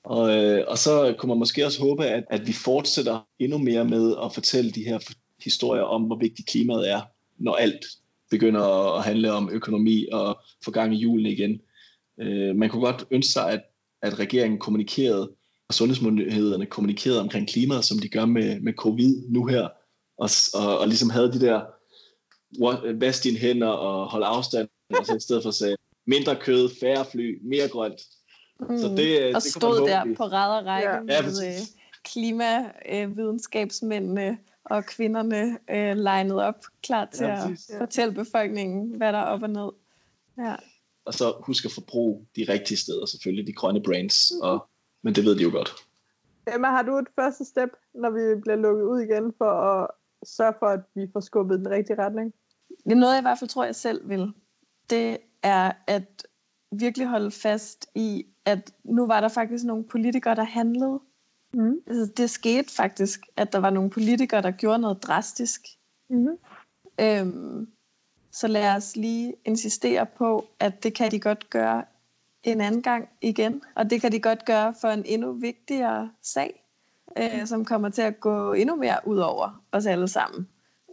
[0.08, 3.86] Og, øh, og så kunne man måske også håbe, at, at vi fortsætter endnu mere
[3.86, 5.00] med at fortælle de her
[5.44, 7.02] historier om, hvor vigtigt klimaet er,
[7.38, 7.86] når alt
[8.30, 11.62] begynder at handle om økonomi og få gang i julen igen.
[12.22, 13.62] Øh, man kunne godt ønske sig, at,
[14.02, 15.32] at regeringen kommunikerede,
[15.68, 19.68] og sundhedsmyndighederne kommunikerede omkring klimaet, som de gør med, med covid nu her,
[20.18, 21.62] og, og, og ligesom havde de der
[22.94, 26.70] vask dine hænder og hold afstand, og så i stedet for at sige mindre kød,
[26.80, 28.02] færre fly, mere grønt.
[28.60, 28.78] Mm.
[28.78, 31.02] Så det, og det stod der på ræd og række ja.
[31.02, 31.54] med ja, øh,
[32.04, 39.20] klimavidenskabsmændene øh, og kvinderne øh, legnet op, klar til ja, at fortælle befolkningen, hvad der
[39.20, 39.70] er op og ned.
[40.38, 40.56] Ja.
[41.06, 44.42] Og så husk at forbruge de rigtige steder, selvfølgelig de grønne brands, mm.
[44.42, 44.68] og,
[45.04, 45.76] men det ved de jo godt.
[46.56, 49.88] Emma, har du et første step, når vi bliver lukket ud igen, for at
[50.24, 52.34] sørge for, at vi får skubbet den rigtige retning?
[52.84, 54.34] Det er noget, jeg i hvert fald tror, jeg selv vil.
[54.90, 56.27] Det er at
[56.72, 61.00] virkelig holde fast i, at nu var der faktisk nogle politikere, der handlede.
[61.54, 61.80] Mm.
[61.88, 65.62] Altså, det skete faktisk, at der var nogle politikere, der gjorde noget drastisk.
[66.10, 66.28] Mm.
[67.02, 67.68] Øhm,
[68.32, 71.84] så lad os lige insistere på, at det kan de godt gøre
[72.44, 73.62] en anden gang igen.
[73.76, 76.64] Og det kan de godt gøre for en endnu vigtigere sag,
[77.18, 80.48] øh, som kommer til at gå endnu mere ud over os alle sammen.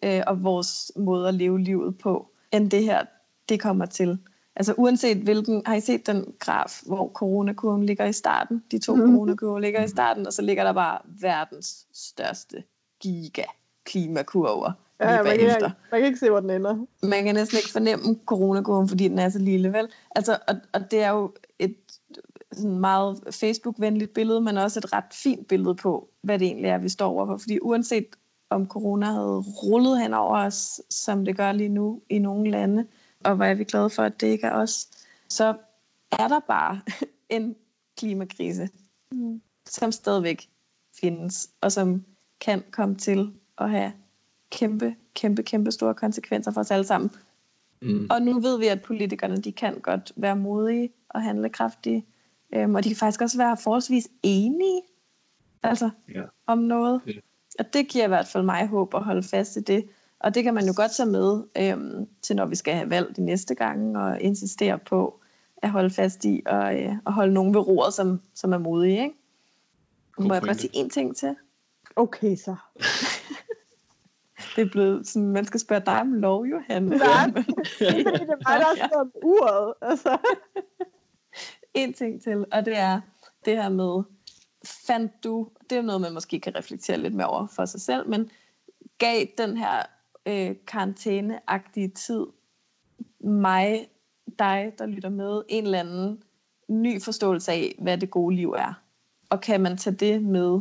[0.04, 3.04] Øh, og vores måde at leve livet på, end det her,
[3.48, 4.18] det kommer til.
[4.56, 8.62] Altså uanset hvilken, har I set den graf, hvor coronakurven ligger i starten?
[8.70, 9.02] De to mm.
[9.02, 12.62] coronakurver ligger i starten, og så ligger der bare verdens største
[13.00, 13.44] giga
[13.84, 16.86] klimakurver ja, man kan, man kan ikke se, hvor den ender.
[17.02, 19.88] Man kan næsten ikke fornemme coronakurven, fordi den er så lille, vel?
[20.16, 21.76] Altså, og, og det er jo et
[22.52, 26.78] sådan meget Facebook-venligt billede, men også et ret fint billede på, hvad det egentlig er,
[26.78, 27.36] vi står overfor.
[27.36, 28.06] Fordi uanset
[28.50, 32.86] om corona havde rullet hen over os, som det gør lige nu i nogle lande,
[33.24, 34.88] og hvor er vi glade for, at det ikke er os,
[35.28, 35.54] så
[36.12, 36.80] er der bare
[37.28, 37.56] en
[37.98, 38.68] klimakrise,
[39.12, 39.40] mm.
[39.66, 40.48] som stadigvæk
[41.00, 42.04] findes, og som
[42.40, 43.92] kan komme til at have
[44.50, 47.10] kæmpe, kæmpe, kæmpe store konsekvenser for os alle sammen.
[47.82, 48.06] Mm.
[48.10, 52.04] Og nu ved vi, at politikerne de kan godt være modige og handlekraftige,
[52.54, 54.82] øhm, og de kan faktisk også være forholdsvis enige
[55.62, 56.22] altså, ja.
[56.46, 57.00] om noget.
[57.06, 57.12] Ja.
[57.58, 59.88] Og det giver i hvert fald mig håb at holde fast i det.
[60.24, 63.16] Og det kan man jo godt tage med øhm, til, når vi skal have valg
[63.16, 65.20] de næste gange, og insistere på
[65.56, 69.02] at holde fast i, og, øh, og holde nogen ved roret, som, som er modige.
[69.02, 69.14] Ikke?
[70.18, 71.36] Må jeg bare sige en ting til?
[71.96, 72.56] Okay, så.
[74.56, 76.82] det er blevet sådan, man skal spørge dig om lov, Johan.
[76.82, 77.26] Nej,
[77.78, 79.74] det er mig, der har uret.
[79.82, 80.18] Altså.
[81.74, 83.00] en ting til, og det er
[83.44, 84.02] det her med,
[84.86, 88.08] fandt du, det er noget, man måske kan reflektere lidt mere over for sig selv,
[88.08, 88.30] men
[88.98, 89.82] gav den her
[90.26, 92.26] øh, karantæneagtige tid
[93.20, 93.88] mig,
[94.38, 96.22] dig, der lytter med, en eller anden
[96.68, 98.82] ny forståelse af, hvad det gode liv er.
[99.30, 100.60] Og kan man tage det med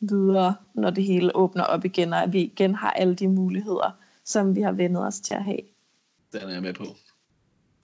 [0.00, 3.98] videre, når det hele åbner op igen, og at vi igen har alle de muligheder,
[4.24, 5.60] som vi har vendet os til at have.
[6.32, 6.84] Den er jeg med på.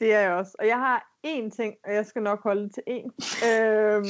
[0.01, 0.57] Det er jeg også.
[0.59, 3.11] Og jeg har én ting, og jeg skal nok holde til én.
[3.49, 4.05] øhm,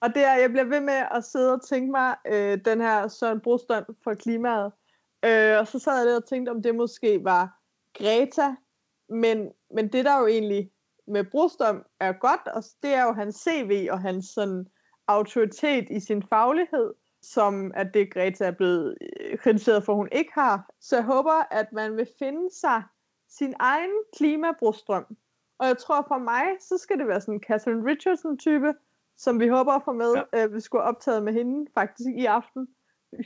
[0.00, 2.80] og det er, at jeg bliver ved med at sidde og tænke mig øh, den
[2.80, 4.72] her Søren Brostrøm for klimaet.
[5.24, 7.58] Øh, og så sad jeg der og tænkte, om det måske var
[7.98, 8.54] Greta.
[9.08, 10.70] Men, men det der jo egentlig
[11.06, 14.66] med Brostrøm er godt, og det er jo hans CV og hans sådan
[15.06, 16.94] autoritet i sin faglighed.
[17.22, 20.70] som at det Greta er blevet øh, kritiseret for, at hun ikke har.
[20.80, 22.82] Så jeg håber, at man vil finde sig
[23.28, 25.16] sin egen klimabrugstrøm.
[25.58, 28.74] Og jeg tror for mig, så skal det være sådan en Catherine Richardson-type,
[29.16, 30.14] som vi håber at få med.
[30.32, 30.44] Ja.
[30.44, 32.68] Øh, vi skulle have optaget med hende faktisk i aften,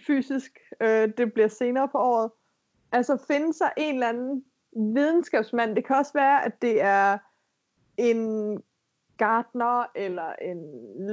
[0.06, 0.58] fysisk.
[0.80, 2.30] Øh, det bliver senere på året.
[2.92, 4.44] Altså finde sig en eller anden
[4.94, 5.76] videnskabsmand.
[5.76, 7.18] Det kan også være, at det er
[7.96, 8.62] en
[9.18, 10.58] gartner eller en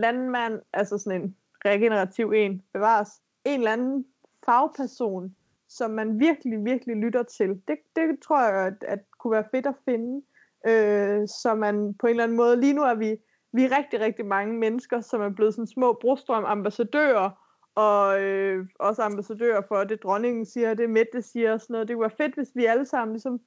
[0.01, 3.09] landmand, altså sådan en regenerativ en, bevares.
[3.45, 4.05] En eller anden
[4.45, 5.36] fagperson,
[5.69, 7.49] som man virkelig, virkelig lytter til.
[7.67, 10.21] Det, det tror jeg, at, at kunne være fedt at finde.
[10.67, 13.17] Øh, så man på en eller anden måde, lige nu er vi,
[13.53, 17.45] vi er rigtig, rigtig mange mennesker, som er blevet sådan små brostrøm-ambassadører,
[17.76, 21.88] og øh, også ambassadører for det, dronningen siger, det Mette siger og sådan noget.
[21.88, 23.39] Det være fedt, hvis vi alle sammen ligesom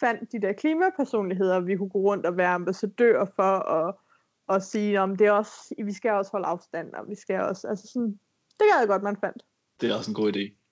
[0.00, 4.00] fandt de der klimapersonligheder, vi kunne gå rundt og være ambassadører for, og,
[4.46, 7.68] og sige, om det er også, vi skal også holde afstand, og vi skal også,
[7.68, 8.18] altså sådan,
[8.58, 9.42] det gad jeg godt, man fandt.
[9.80, 10.62] Det er også en god idé.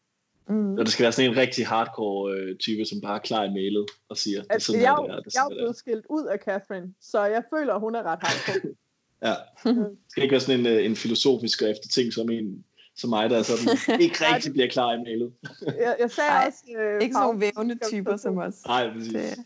[0.48, 0.72] Mm.
[0.72, 3.50] Og det skal være sådan en rigtig hardcore øh, type, som bare er klar i
[3.50, 5.20] mailet og siger, det er sådan, jeg, det er.
[5.20, 8.74] Det jeg er blevet skilt ud af Catherine, så jeg føler, hun er ret hardcore.
[9.28, 9.34] ja.
[9.64, 12.64] Det skal ikke være sådan en, øh, en filosofisk og efter ting, som en
[12.96, 15.34] som mig, der sådan, ikke rigtig bliver klar i mailet.
[15.66, 16.64] jeg, jeg sagde Ej, også...
[16.78, 18.66] Øh, Ikke sådan nogle vævende typer som os.
[18.66, 19.12] Nej, præcis.
[19.12, 19.38] Det.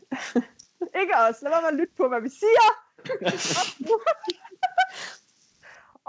[1.00, 1.42] ikke os.
[1.42, 2.68] Lad mig lytte på, hvad vi siger.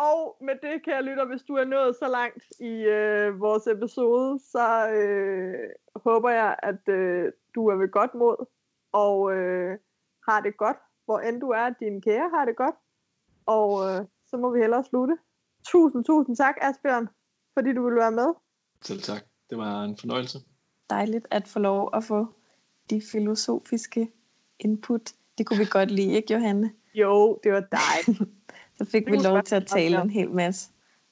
[0.10, 3.68] Og med det, kan jeg lytte, hvis du er nået så langt i øh, vores
[3.68, 8.46] episode, så øh, håber jeg, at øh, du er ved godt mod,
[8.92, 9.78] og øh,
[10.30, 12.76] har det godt, hvor end du er, at din kære har det godt.
[13.46, 15.18] Og øh, så må vi hellere slutte.
[15.68, 17.10] Tusind, tusind tak, Asbjørn,
[17.60, 18.34] fordi du ville være med.
[18.82, 19.22] Selv tak.
[19.50, 20.40] Det var en fornøjelse.
[20.90, 22.28] Dejligt at få lov at få
[22.90, 24.12] de filosofiske
[24.60, 25.14] input.
[25.38, 26.72] Det kunne vi godt lide, ikke Johanne?
[26.94, 28.32] Jo, det var dejligt.
[28.78, 30.72] Så fik vi lov til at tale en hel masse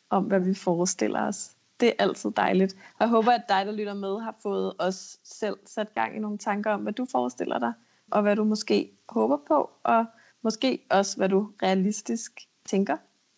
[0.09, 1.51] om, hvad vi forestiller os.
[1.79, 2.73] Det er altid dejligt.
[2.73, 6.19] Og jeg håber, at dig, der lytter med, har fået os selv sat gang i
[6.19, 7.73] nogle tanker om, hvad du forestiller dig,
[8.11, 10.05] og hvad du måske håber på, og
[10.41, 12.97] måske også, hvad du realistisk tænker,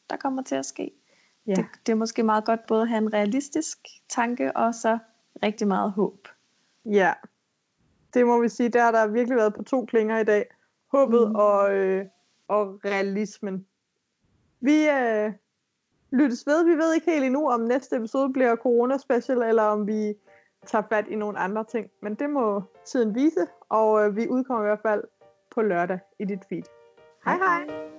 [0.10, 0.92] der kommer til at ske.
[1.50, 1.54] Ja.
[1.54, 3.78] Det, det er måske meget godt både at have en realistisk
[4.10, 4.98] tanke, og så
[5.44, 6.28] rigtig meget håb.
[6.86, 7.14] Ja,
[8.14, 10.46] det må vi sige, der har der virkelig været på to klinger i dag.
[10.92, 11.36] Håbet mm.
[11.36, 12.06] og, øh,
[12.48, 13.66] og realismen.
[14.62, 15.34] Vi øh,
[16.12, 16.66] lyttes ved.
[16.66, 20.14] Vi ved ikke helt endnu, om næste episode bliver corona special, eller om vi
[20.66, 21.88] tager fat i nogle andre ting.
[22.02, 25.04] Men det må tiden vise, og øh, vi udkommer i hvert fald
[25.52, 26.64] på lørdag i dit feed.
[27.26, 27.99] Hej hej!